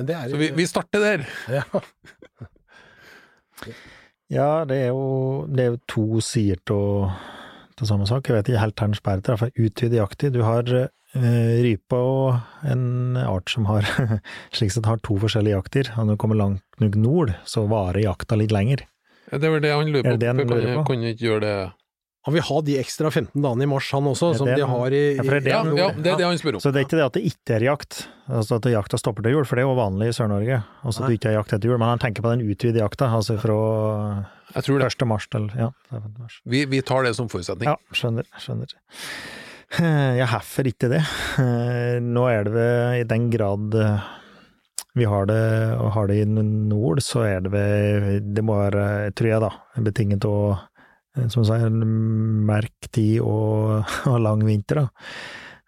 Men 0.00 0.08
det 0.08 0.16
er 0.16 0.32
Så 0.32 0.40
vi, 0.40 0.48
vi 0.56 0.66
starter 0.68 1.04
der. 1.04 1.28
ja. 1.60 1.62
Ja, 4.32 4.64
det 4.66 4.76
er 4.88 4.88
jo, 4.90 5.44
det 5.46 5.62
er 5.62 5.68
jo 5.74 5.82
to 5.88 6.20
sider 6.24 6.58
til 6.66 7.06
til 7.76 7.86
samme 7.90 8.06
sak. 8.08 8.26
Jeg 8.28 8.38
vet 8.38 8.48
ikke 8.52 8.62
helt 8.64 8.76
hvor 8.80 8.88
den 8.90 8.98
sperret 8.98 9.28
er, 9.32 9.36
for 9.40 9.50
utvide 9.60 9.98
jaktid, 10.00 10.32
Du 10.36 10.42
har 10.42 10.64
uh, 10.66 11.62
rypa 11.64 11.96
og 11.96 12.68
en 12.68 13.16
art 13.20 13.50
som 13.52 13.66
har 13.70 13.86
slik 14.56 14.72
sett 14.72 14.86
har 14.88 15.00
to 15.04 15.16
forskjellige 15.22 15.56
jakter. 15.56 15.92
Og 15.96 16.06
når 16.08 16.16
du 16.16 16.20
kommer 16.24 16.36
langt 16.40 16.62
nok 16.80 16.96
nord, 16.96 17.34
så 17.44 17.66
varer 17.68 18.02
jakta 18.04 18.36
litt 18.40 18.52
lenger. 18.52 18.84
Ja, 19.32 19.38
Det 19.42 19.50
var 19.50 19.60
det 19.60 19.72
han 19.74 19.90
lurer 19.90 20.06
Er 20.06 20.14
på. 20.14 20.18
det 20.18 20.20
det 20.20 20.28
han 20.28 20.36
lurer 20.44 20.62
kan, 20.62 20.78
på? 20.84 20.84
kan 20.86 20.96
kan 21.02 21.10
ikke 21.10 21.24
gjøre 21.26 21.40
det 21.42 21.56
Han 22.26 22.34
vil 22.34 22.42
ha 22.42 22.56
de 22.66 22.74
ekstra 22.78 23.10
15 23.10 23.42
dagene 23.42 23.62
i 23.62 23.68
mars, 23.70 23.88
han 23.94 24.06
også, 24.10 24.32
som 24.38 24.46
de 24.50 24.64
har 24.66 24.94
i, 24.94 25.02
Ja, 25.16 25.22
det 25.22 25.42
det 25.44 25.50
Ja, 25.52 25.58
han- 25.62 25.76
ja, 25.78 25.88
det 25.94 26.10
er 26.12 26.16
det 26.18 26.26
han 26.26 26.38
spør 26.38 26.54
om. 26.58 26.60
Så 26.60 26.72
det 26.74 26.80
er 26.80 26.86
ikke 26.88 26.98
det 26.98 27.04
at 27.06 27.12
det 27.14 27.22
ikke 27.28 27.54
er 27.54 27.64
jakt, 27.68 28.08
altså 28.28 28.56
at 28.58 28.66
jakta 28.72 28.98
stopper 28.98 29.22
til 29.22 29.32
jul, 29.36 29.44
for 29.46 29.54
det 29.54 29.62
er 29.62 29.68
jo 29.68 29.76
vanlig 29.78 30.08
i 30.10 30.14
Sør-Norge. 30.16 30.58
Altså 30.82 31.02
at 31.04 31.06
du 31.06 31.12
det 31.14 31.18
ikke 31.20 31.30
er 31.30 31.36
jakt 31.38 31.52
etter 31.54 31.70
jul, 31.70 31.78
men 31.78 31.88
han 31.92 32.02
tenker 32.02 32.22
på 32.26 32.32
den 32.34 32.42
utvidede 32.50 32.82
jakta, 32.82 33.06
altså 33.14 33.38
fra 33.38 33.58
Jeg 34.54 34.66
tror 34.66 34.82
det. 34.82 34.92
1. 34.94 35.06
mars 35.10 35.26
til 35.32 35.48
ja, 35.58 35.70
mars. 36.18 36.38
Vi, 36.44 36.64
vi 36.70 36.82
tar 36.86 37.06
det 37.06 37.16
som 37.18 37.30
forutsetning. 37.32 37.68
Ja, 37.68 37.76
skjønner, 37.96 38.28
skjønner. 38.42 38.76
Jeg 39.76 40.28
heffer 40.30 40.68
ikke 40.70 40.90
det. 40.92 41.02
Nå 42.06 42.28
er 42.30 42.46
det 42.46 42.54
ved, 42.54 43.00
i 43.00 43.08
den 43.10 43.26
grad 43.32 43.74
eh, 43.74 44.06
vi 44.96 45.04
har 45.04 45.26
det, 45.28 45.42
og 45.76 45.90
har 45.92 46.08
det 46.08 46.22
i 46.22 46.28
nord, 46.28 47.02
så 47.04 47.26
er 47.26 47.42
det 47.44 47.52
ved, 47.52 48.06
det 48.32 48.44
må 48.44 48.56
være, 48.56 49.12
tror 49.16 49.28
jeg 49.28 49.42
da, 49.44 49.50
betinget 49.84 50.24
av, 50.24 50.62
eh, 51.18 51.26
som 51.32 51.44
du 51.44 51.50
sier, 51.50 51.74
merk 52.48 52.88
tid 52.96 53.20
og, 53.20 53.82
og 54.12 54.22
lang 54.24 54.46
vinter 54.46 54.86
da. 54.86 54.86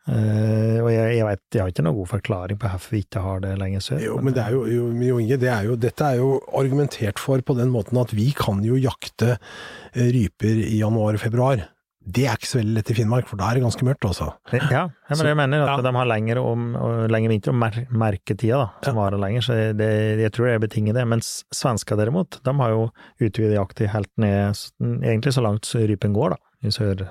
Eh, 0.09 0.79
og 0.81 0.89
jeg, 0.89 1.17
jeg 1.19 1.27
vet, 1.29 1.43
jeg 1.53 1.61
har 1.63 1.73
ikke 1.73 1.85
noen 1.85 1.99
god 1.99 2.09
forklaring 2.15 2.59
på 2.61 2.69
hvorfor 2.73 2.95
vi 2.97 3.01
ikke 3.05 3.21
har 3.25 3.43
det 3.45 3.55
lenger 3.61 3.83
sør. 3.85 3.99
Jo, 4.01 4.19
men 4.25 4.33
det 4.37 4.45
er 4.47 4.55
jo, 4.57 4.63
jo, 4.73 4.87
jo 5.05 5.19
Inge, 5.21 5.37
det 5.43 5.51
er 5.53 5.67
jo, 5.69 5.75
dette 5.81 6.07
er 6.15 6.21
jo 6.23 6.31
argumentert 6.57 7.21
for 7.21 7.43
på 7.45 7.57
den 7.59 7.69
måten 7.75 8.01
at 8.01 8.15
vi 8.17 8.31
kan 8.37 8.63
jo 8.65 8.79
jakte 8.81 9.35
eh, 9.37 10.09
ryper 10.15 10.63
i 10.65 10.79
januar 10.81 11.19
og 11.19 11.21
februar. 11.27 11.67
Det 12.09 12.23
er 12.25 12.39
ikke 12.39 12.49
så 12.49 12.57
veldig 12.63 12.73
lett 12.79 12.89
i 12.89 12.95
Finnmark, 12.97 13.27
for 13.29 13.37
da 13.37 13.51
er 13.51 13.59
det 13.59 13.67
ganske 13.67 13.85
mørkt, 13.85 14.07
altså. 14.09 14.31
Ja, 14.55 14.63
ja, 14.73 14.83
men 15.11 15.19
Så- 15.21 15.27
jeg 15.29 15.37
mener 15.37 15.61
at 15.67 15.75
ja. 15.75 15.83
de 15.85 15.93
har 15.99 16.07
lengre, 16.09 16.41
om, 16.41 16.63
og 16.81 17.11
lengre 17.13 17.35
vinter 17.35 17.53
og 17.53 17.59
mer, 17.61 17.77
merketida, 17.93 18.63
da, 18.63 18.69
som 18.87 18.97
varer 18.97 19.21
lenger, 19.21 19.45
så 19.45 19.57
det, 19.77 19.91
jeg 20.23 20.33
tror 20.33 20.49
det 20.49 20.55
er 20.55 20.63
betinget 20.65 20.97
det. 20.97 21.05
Mens 21.11 21.45
svensker 21.53 22.01
derimot, 22.01 22.39
de 22.49 22.55
har 22.63 22.73
jo 22.73 22.87
utvidet 23.21 23.59
jakta 23.59 23.91
helt 23.93 24.09
ned, 24.17 24.57
egentlig 25.05 25.35
så 25.37 25.45
langt 25.45 25.69
rypen 25.77 26.17
går, 26.17 26.33
da, 26.39 26.41
i 26.65 26.73
sør. 26.73 27.05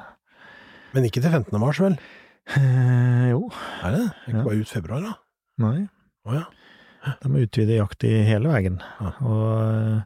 Men 0.96 1.06
ikke 1.06 1.22
til 1.22 1.30
15. 1.30 1.60
mars, 1.62 1.78
vel? 1.84 2.00
Eh, 2.56 3.30
jo, 3.32 3.50
Er 3.84 3.92
det? 3.92 4.04
Ikke 4.28 4.38
Ja. 4.40 4.44
bare 4.44 4.62
ut 4.62 4.70
februar, 4.72 5.02
da? 5.04 5.14
nei, 5.60 5.88
Å 6.28 6.34
ja. 6.36 6.46
de 7.24 7.42
utvider 7.44 7.78
jakt 7.82 8.04
i 8.08 8.12
hele 8.28 8.48
veien. 8.52 8.80
Ja. 9.02 9.12
Og, 9.22 10.04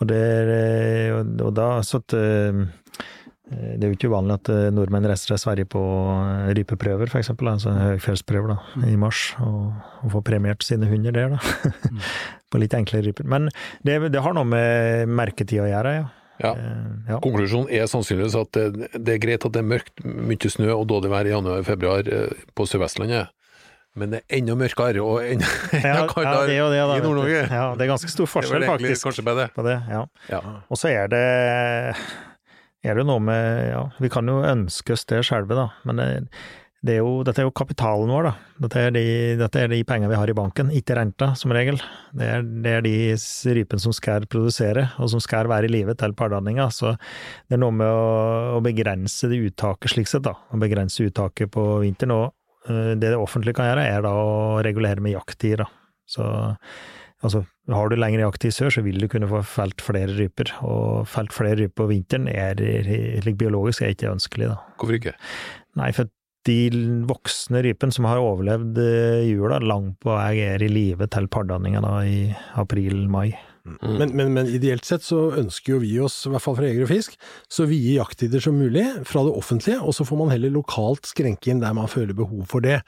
og 0.00 0.06
det 0.10 0.16
er, 0.18 0.52
eh, 0.54 1.16
og, 1.20 1.54
da, 1.54 1.80
så 1.86 1.98
at 2.02 2.14
eh, 2.14 2.64
det 3.50 3.82
er 3.82 3.88
jo 3.90 3.96
ikke 3.96 4.10
uvanlig 4.12 4.36
at 4.38 4.48
eh, 4.54 4.70
nordmenn 4.74 5.06
reiser 5.10 5.32
til 5.32 5.38
Sverige 5.42 5.66
på 5.70 5.80
eh, 5.82 6.52
rypeprøver, 6.58 7.10
eksempel, 7.18 7.48
altså 7.54 7.72
høyfjellsprøver 7.74 8.52
da, 8.54 8.58
i 8.86 8.94
mars, 8.98 9.34
og, 9.42 9.72
og 10.04 10.12
får 10.14 10.22
premiert 10.30 10.62
sine 10.66 10.86
hunder 10.90 11.12
der, 11.16 11.34
da. 11.34 11.90
på 12.50 12.58
litt 12.62 12.74
enklere 12.74 13.08
ryper. 13.10 13.26
Men 13.30 13.50
det, 13.86 13.98
det 14.14 14.22
har 14.22 14.34
noe 14.34 14.46
med 14.46 15.10
merketid 15.10 15.62
å 15.62 15.70
gjøre, 15.70 15.94
ja. 16.02 16.08
Ja. 16.40 16.54
Eh, 16.54 16.86
ja. 17.10 17.18
Konklusjonen 17.24 17.72
er 17.74 17.90
sannsynligvis 17.90 18.38
at 18.40 18.56
det, 18.56 18.88
det 18.96 19.16
er 19.16 19.20
greit 19.22 19.44
at 19.46 19.52
det 19.54 19.60
er 19.62 19.68
mørkt, 19.74 20.00
mye 20.04 20.52
snø 20.52 20.72
og 20.76 20.86
dårlig 20.90 21.12
vær 21.12 21.28
i 21.28 21.34
januar-februar 21.34 22.10
på 22.56 22.66
Sør-Vestlandet, 22.68 23.34
men 23.98 24.14
det 24.14 24.20
er 24.22 24.38
enda 24.38 24.54
mørkere 24.54 25.02
og 25.02 25.20
enda, 25.26 25.50
enda 25.80 26.06
kaldere 26.10 26.54
ja, 26.54 26.66
det 26.70 26.78
det, 26.78 26.98
i. 27.00 27.04
Nord-Norge. 27.04 27.44
Ja, 27.50 27.66
det 27.74 27.86
er 27.86 27.90
ganske 27.90 28.12
stor 28.12 28.28
Det 28.28 28.32
forskjell, 28.36 28.64
egentlig 28.64 28.96
faktisk, 29.00 29.24
bedre. 29.26 29.48
på 29.54 29.66
det. 29.66 29.76
Ja. 29.90 30.04
Ja. 30.30 30.42
Og 30.70 30.78
så 30.78 30.92
er 30.92 31.10
det 31.10 31.24
er 32.80 32.96
det 32.96 33.04
noe 33.04 33.20
med 33.20 33.68
Ja, 33.68 33.82
vi 34.00 34.08
kan 34.12 34.28
jo 34.30 34.40
ønske 34.46 34.94
oss 34.96 35.04
det 35.10 35.24
skjelvet, 35.28 35.58
da, 35.58 35.66
men 35.88 36.00
det, 36.00 36.08
det 36.80 36.94
er 36.94 37.02
jo, 37.02 37.20
dette 37.26 37.42
er 37.42 37.44
jo 37.44 37.52
kapitalen 37.52 38.08
vår, 38.08 38.26
da. 38.30 38.30
Dette 38.64 38.82
er 38.86 38.92
de, 38.94 39.02
dette 39.36 39.60
er 39.60 39.68
de 39.68 39.80
pengene 39.84 40.08
vi 40.08 40.16
har 40.16 40.30
i 40.32 40.36
banken, 40.36 40.70
ikke 40.72 40.96
renta, 40.96 41.34
som 41.36 41.52
regel. 41.52 41.76
Det 42.16 42.24
er, 42.24 42.46
det 42.64 42.72
er 42.72 42.86
de 42.86 42.94
rypene 43.58 43.82
som 43.84 43.92
skal 43.96 44.24
produsere, 44.32 44.86
og 44.96 45.10
som 45.12 45.20
skal 45.20 45.50
være 45.52 45.68
i 45.68 45.74
live 45.74 45.92
til 46.00 46.14
pardanningene. 46.16 46.70
Så 46.72 46.94
det 46.94 47.58
er 47.58 47.60
noe 47.60 47.76
med 47.76 47.90
å, 47.90 48.06
å 48.56 48.62
begrense 48.64 49.28
det 49.28 49.42
uttaket 49.50 49.92
slik 49.92 50.08
sett, 50.08 50.24
da. 50.24 50.32
Å 50.32 50.60
begrense 50.62 51.04
uttaket 51.04 51.52
på 51.52 51.66
vinteren. 51.84 52.16
Og 52.16 52.72
eh, 52.72 52.94
det 52.94 53.12
det 53.12 53.18
offentlige 53.20 53.60
kan 53.60 53.68
gjøre, 53.68 53.84
er 53.84 54.06
da 54.06 54.14
å 54.16 54.40
regulere 54.64 55.04
med 55.04 55.18
jakttider, 55.18 55.66
da. 55.66 55.70
Så 56.10 56.30
Altså, 57.20 57.42
har 57.68 57.90
du 57.92 57.98
lengre 57.98 58.22
jakttid 58.22 58.48
i 58.48 58.54
sør, 58.56 58.70
så 58.72 58.80
vil 58.80 58.96
du 58.96 59.04
kunne 59.12 59.28
få 59.28 59.42
felt 59.44 59.82
flere 59.84 60.14
ryper, 60.16 60.54
og 60.64 61.02
felt 61.04 61.34
flere 61.36 61.58
ryper 61.58 61.74
på 61.82 61.88
vinteren 61.90 62.30
er 62.32 62.56
slik 63.20 63.36
biologisk 63.42 63.84
er 63.84 63.92
ikke 63.92 64.08
ønskelig, 64.14 64.48
da. 64.54 64.56
Hvorfor 64.80 64.96
ikke? 64.96 65.12
Nei, 65.76 65.90
for 65.92 66.08
de 66.48 67.04
voksne 67.08 67.62
rypene 67.66 67.94
som 67.94 68.08
har 68.08 68.22
overlevd 68.22 68.80
eh, 68.80 69.28
jula, 69.28 69.60
langt 69.60 69.98
på 70.04 70.14
vei 70.16 70.40
er 70.46 70.64
i 70.64 70.72
live 70.72 71.08
til 71.12 71.28
pardanninga 71.32 71.84
da 71.84 72.00
i 72.06 72.18
april-mai. 72.60 73.30
Mm. 73.60 73.98
Men, 73.98 74.12
men, 74.16 74.30
men 74.32 74.48
ideelt 74.48 74.86
sett 74.88 75.04
så 75.04 75.18
ønsker 75.36 75.74
jo 75.74 75.80
vi 75.82 75.92
oss, 76.00 76.16
i 76.24 76.30
hvert 76.32 76.42
fall 76.42 76.56
fra 76.56 76.64
Jeger 76.64 76.86
og 76.86 76.90
Fisk, 76.90 77.16
så 77.52 77.66
vide 77.68 77.98
jakttider 77.98 78.42
som 78.42 78.56
mulig 78.56 78.86
fra 79.08 79.22
det 79.26 79.34
offentlige, 79.36 79.82
og 79.84 79.94
så 79.96 80.06
får 80.08 80.20
man 80.22 80.32
heller 80.32 80.54
lokalt 80.54 81.10
skrenke 81.10 81.52
inn 81.52 81.60
der 81.62 81.76
man 81.76 81.90
føler 81.90 82.16
behov 82.16 82.46
for 82.50 82.64
det, 82.64 82.80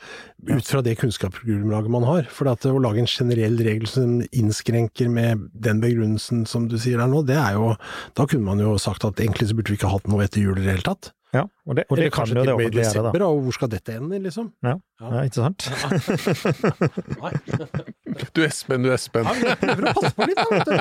ut 0.48 0.66
fra 0.66 0.82
det 0.84 0.96
kunnskapsgrunnlaget 1.02 1.92
man 1.92 2.08
har. 2.08 2.28
For 2.32 2.50
at 2.50 2.64
å 2.68 2.78
lage 2.82 3.04
en 3.04 3.10
generell 3.10 3.58
regel 3.60 3.88
som 3.90 4.20
innskrenker 4.32 5.12
med 5.12 5.48
den 5.52 5.82
begrunnelsen 5.84 6.46
som 6.48 6.70
du 6.72 6.78
sier 6.80 7.02
der 7.02 7.10
nå, 7.12 7.24
det 7.28 7.38
er 7.38 7.58
jo 7.58 7.74
Da 8.16 8.24
kunne 8.28 8.46
man 8.46 8.60
jo 8.60 8.74
sagt 8.80 9.04
at 9.04 9.20
egentlig 9.20 9.50
så 9.50 9.56
burde 9.56 9.72
vi 9.72 9.78
ikke 9.78 9.92
hatt 9.92 10.08
noe 10.10 10.24
etter 10.24 10.42
jul 10.42 10.56
i 10.56 10.64
det 10.64 10.78
hele 10.78 10.88
tatt. 10.88 11.12
Ja, 11.32 11.46
og 11.64 11.72
det, 11.78 11.86
og 11.88 11.96
det 11.96 12.02
Eller 12.04 12.12
kan 12.12 12.28
jo 12.28 12.34
det 12.44 12.52
offentlige 12.52 12.84
gjøre, 12.92 13.08
da. 13.16 13.24
og 13.24 13.40
hvor 13.46 13.54
skal 13.56 13.70
dette 13.72 13.88
ende, 13.96 14.18
liksom? 14.20 14.52
Ja, 14.66 14.74
ja 15.00 15.22
ikke 15.24 15.40
sant? 15.40 15.64
Du 18.36 18.40
Espen, 18.44 18.84
du 18.84 18.92
Espen. 18.92 19.24
Ja, 19.24 19.32
jeg 19.52 19.56
prøver 19.62 19.84
å 19.88 19.92
passe 19.96 20.12
på 20.16 20.22
litt, 20.28 20.36
da. 20.68 20.76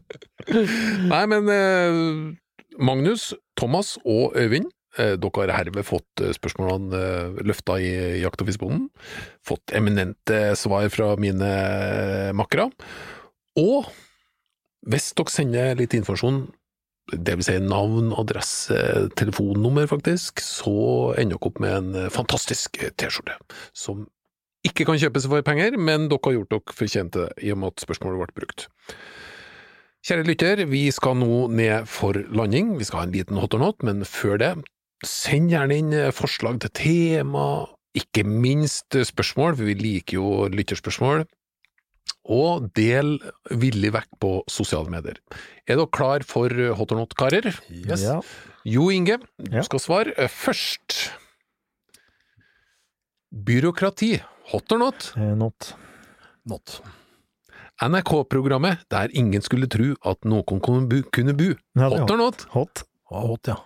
Nei, 1.12 1.24
men 1.30 1.42
eh, 1.54 1.90
Magnus, 2.82 3.30
Thomas 3.58 3.88
og 4.02 4.34
Øyvind, 4.38 4.68
eh, 4.98 5.14
dere 5.20 5.40
har 5.46 5.52
herved 5.60 5.84
fått 5.86 6.20
eh, 6.24 6.32
spørsmålene 6.34 7.00
eh, 7.00 7.40
løfta 7.46 7.72
i 7.78 7.90
Jakt- 8.24 8.42
og 8.42 8.48
fiskebonden. 8.50 8.88
Fått 9.46 9.70
eminente 9.76 10.56
svar 10.58 10.88
fra 10.90 11.12
mine 11.20 11.50
eh, 11.50 12.32
makkere. 12.34 12.70
Og 13.60 13.86
hvis 14.90 15.12
dere 15.18 15.30
sender 15.34 15.76
litt 15.78 15.94
informasjon 15.98 16.38
det 17.12 17.36
vil 17.38 17.46
si 17.46 17.56
navn, 17.62 18.12
adresse, 18.18 18.76
telefonnummer 19.18 19.88
faktisk, 19.90 20.42
så 20.44 20.72
ender 21.18 21.36
dere 21.36 21.50
opp 21.50 21.60
med 21.62 21.76
en 21.76 22.10
fantastisk 22.14 22.78
T-skjorte, 22.78 23.36
som 23.76 24.06
ikke 24.66 24.84
kan 24.88 25.00
kjøpes 25.00 25.26
for 25.30 25.46
penger, 25.46 25.78
men 25.80 26.08
dere 26.10 26.20
har 26.26 26.36
gjort 26.38 26.52
dere 26.52 26.76
fortjent 26.76 27.16
det 27.16 27.28
i 27.46 27.52
og 27.54 27.62
med 27.62 27.74
at 27.74 27.86
spørsmålet 27.86 28.20
ble 28.20 28.42
brukt. 28.42 28.68
Kjære 30.06 30.24
lytter, 30.28 30.64
vi 30.68 30.86
skal 30.96 31.18
nå 31.20 31.46
ned 31.52 31.88
for 31.90 32.16
landing, 32.32 32.76
vi 32.80 32.86
skal 32.88 33.02
ha 33.02 33.08
en 33.08 33.16
liten 33.16 33.40
hot 33.40 33.56
or 33.56 33.60
not, 33.60 33.82
men 33.84 34.04
før 34.08 34.40
det, 34.40 34.54
send 35.04 35.52
gjerne 35.52 35.76
inn 35.76 35.92
forslag 36.16 36.60
til 36.62 36.72
tema, 36.76 37.44
ikke 37.96 38.24
minst 38.24 38.94
spørsmål, 38.94 39.56
for 39.58 39.68
vi 39.68 39.76
liker 39.76 40.20
jo 40.20 40.48
lytterspørsmål, 40.52 41.26
og 42.30 42.68
del 42.76 43.16
villig 43.50 43.90
vekk 43.96 44.08
på 44.22 44.30
sosiale 44.50 44.90
medier. 44.92 45.16
Er 45.66 45.76
dere 45.80 45.88
klar 45.90 46.22
for 46.26 46.48
hot 46.76 46.92
or 46.92 47.00
not, 47.00 47.14
karer? 47.18 47.48
Yes. 47.70 48.02
Ja. 48.04 48.20
Jo 48.64 48.90
Inge, 48.90 49.18
du 49.38 49.56
Ja. 49.56 49.62
skal 49.62 49.80
svare 49.80 50.14
først. 50.28 51.10
Byråkrati, 53.32 54.20
hot 54.52 54.72
or 54.72 54.78
not? 54.78 55.12
Eh, 55.16 55.34
Not. 55.38 55.74
Not. 56.44 56.80
NRK-programmet 57.82 58.82
der 58.90 59.08
ingen 59.16 59.40
skulle 59.42 59.66
tro 59.70 59.94
at 60.04 60.24
noen 60.28 60.60
kunne 60.60 60.86
bu. 60.90 61.02
Kunne 61.14 61.32
bu. 61.36 61.54
Ja, 61.78 61.88
Hot 61.88 62.10
or 62.10 62.16
not? 62.20 62.42
Hot. 62.52 62.82
Ja, 63.10 63.20
hot, 63.26 63.46
ja. 63.48 63.56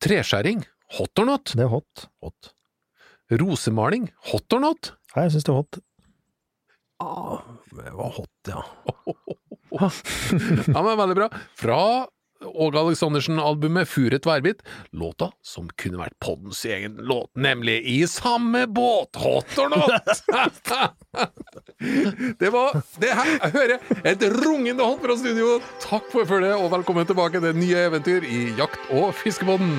Treskjæring, 0.00 0.64
hot 0.98 1.18
or 1.18 1.26
not? 1.28 1.52
Det 1.56 1.64
er 1.66 1.68
hot. 1.72 2.06
Hot. 2.22 2.52
Rosemaling, 3.30 4.10
hot 4.30 4.52
or 4.52 4.60
not? 4.60 4.92
Nei, 5.16 5.24
jeg 5.26 5.34
syns 5.36 5.44
det 5.46 5.52
er 5.52 5.60
hot. 5.60 5.78
Det 7.70 7.90
var 7.92 8.10
hot, 8.10 8.28
ja. 8.48 8.64
Ja, 10.66 10.82
men 10.82 10.98
Veldig 10.98 11.16
bra. 11.16 11.28
Fra 11.58 12.06
Åge 12.44 12.78
Aleksandersen-albumet 12.78 13.88
Furet 13.88 14.26
værbitt, 14.26 14.62
låta 14.92 15.30
som 15.42 15.68
kunne 15.80 15.98
vært 16.02 16.16
poddens 16.20 16.60
egen 16.68 16.98
låt, 17.08 17.30
nemlig 17.40 17.78
I 17.88 18.06
samme 18.10 18.66
båt, 18.66 19.16
hot 19.16 19.58
or 19.58 19.72
not? 19.72 20.22
det 22.38 22.50
var 22.52 22.76
det 23.00 23.14
her, 23.16 23.32
jeg 23.38 23.54
hører 23.56 24.04
et 24.12 24.26
rungende 24.44 24.84
hot 24.84 25.00
fra 25.06 25.16
studio. 25.18 25.58
Takk 25.82 26.10
for 26.12 26.28
følget, 26.28 26.58
og 26.58 26.72
velkommen 26.74 27.08
tilbake 27.08 27.40
til 27.40 27.56
nye 27.58 27.86
eventyr 27.88 28.28
i 28.28 28.44
Jakt- 28.60 28.92
og 28.92 29.14
fiskebåten. 29.22 29.72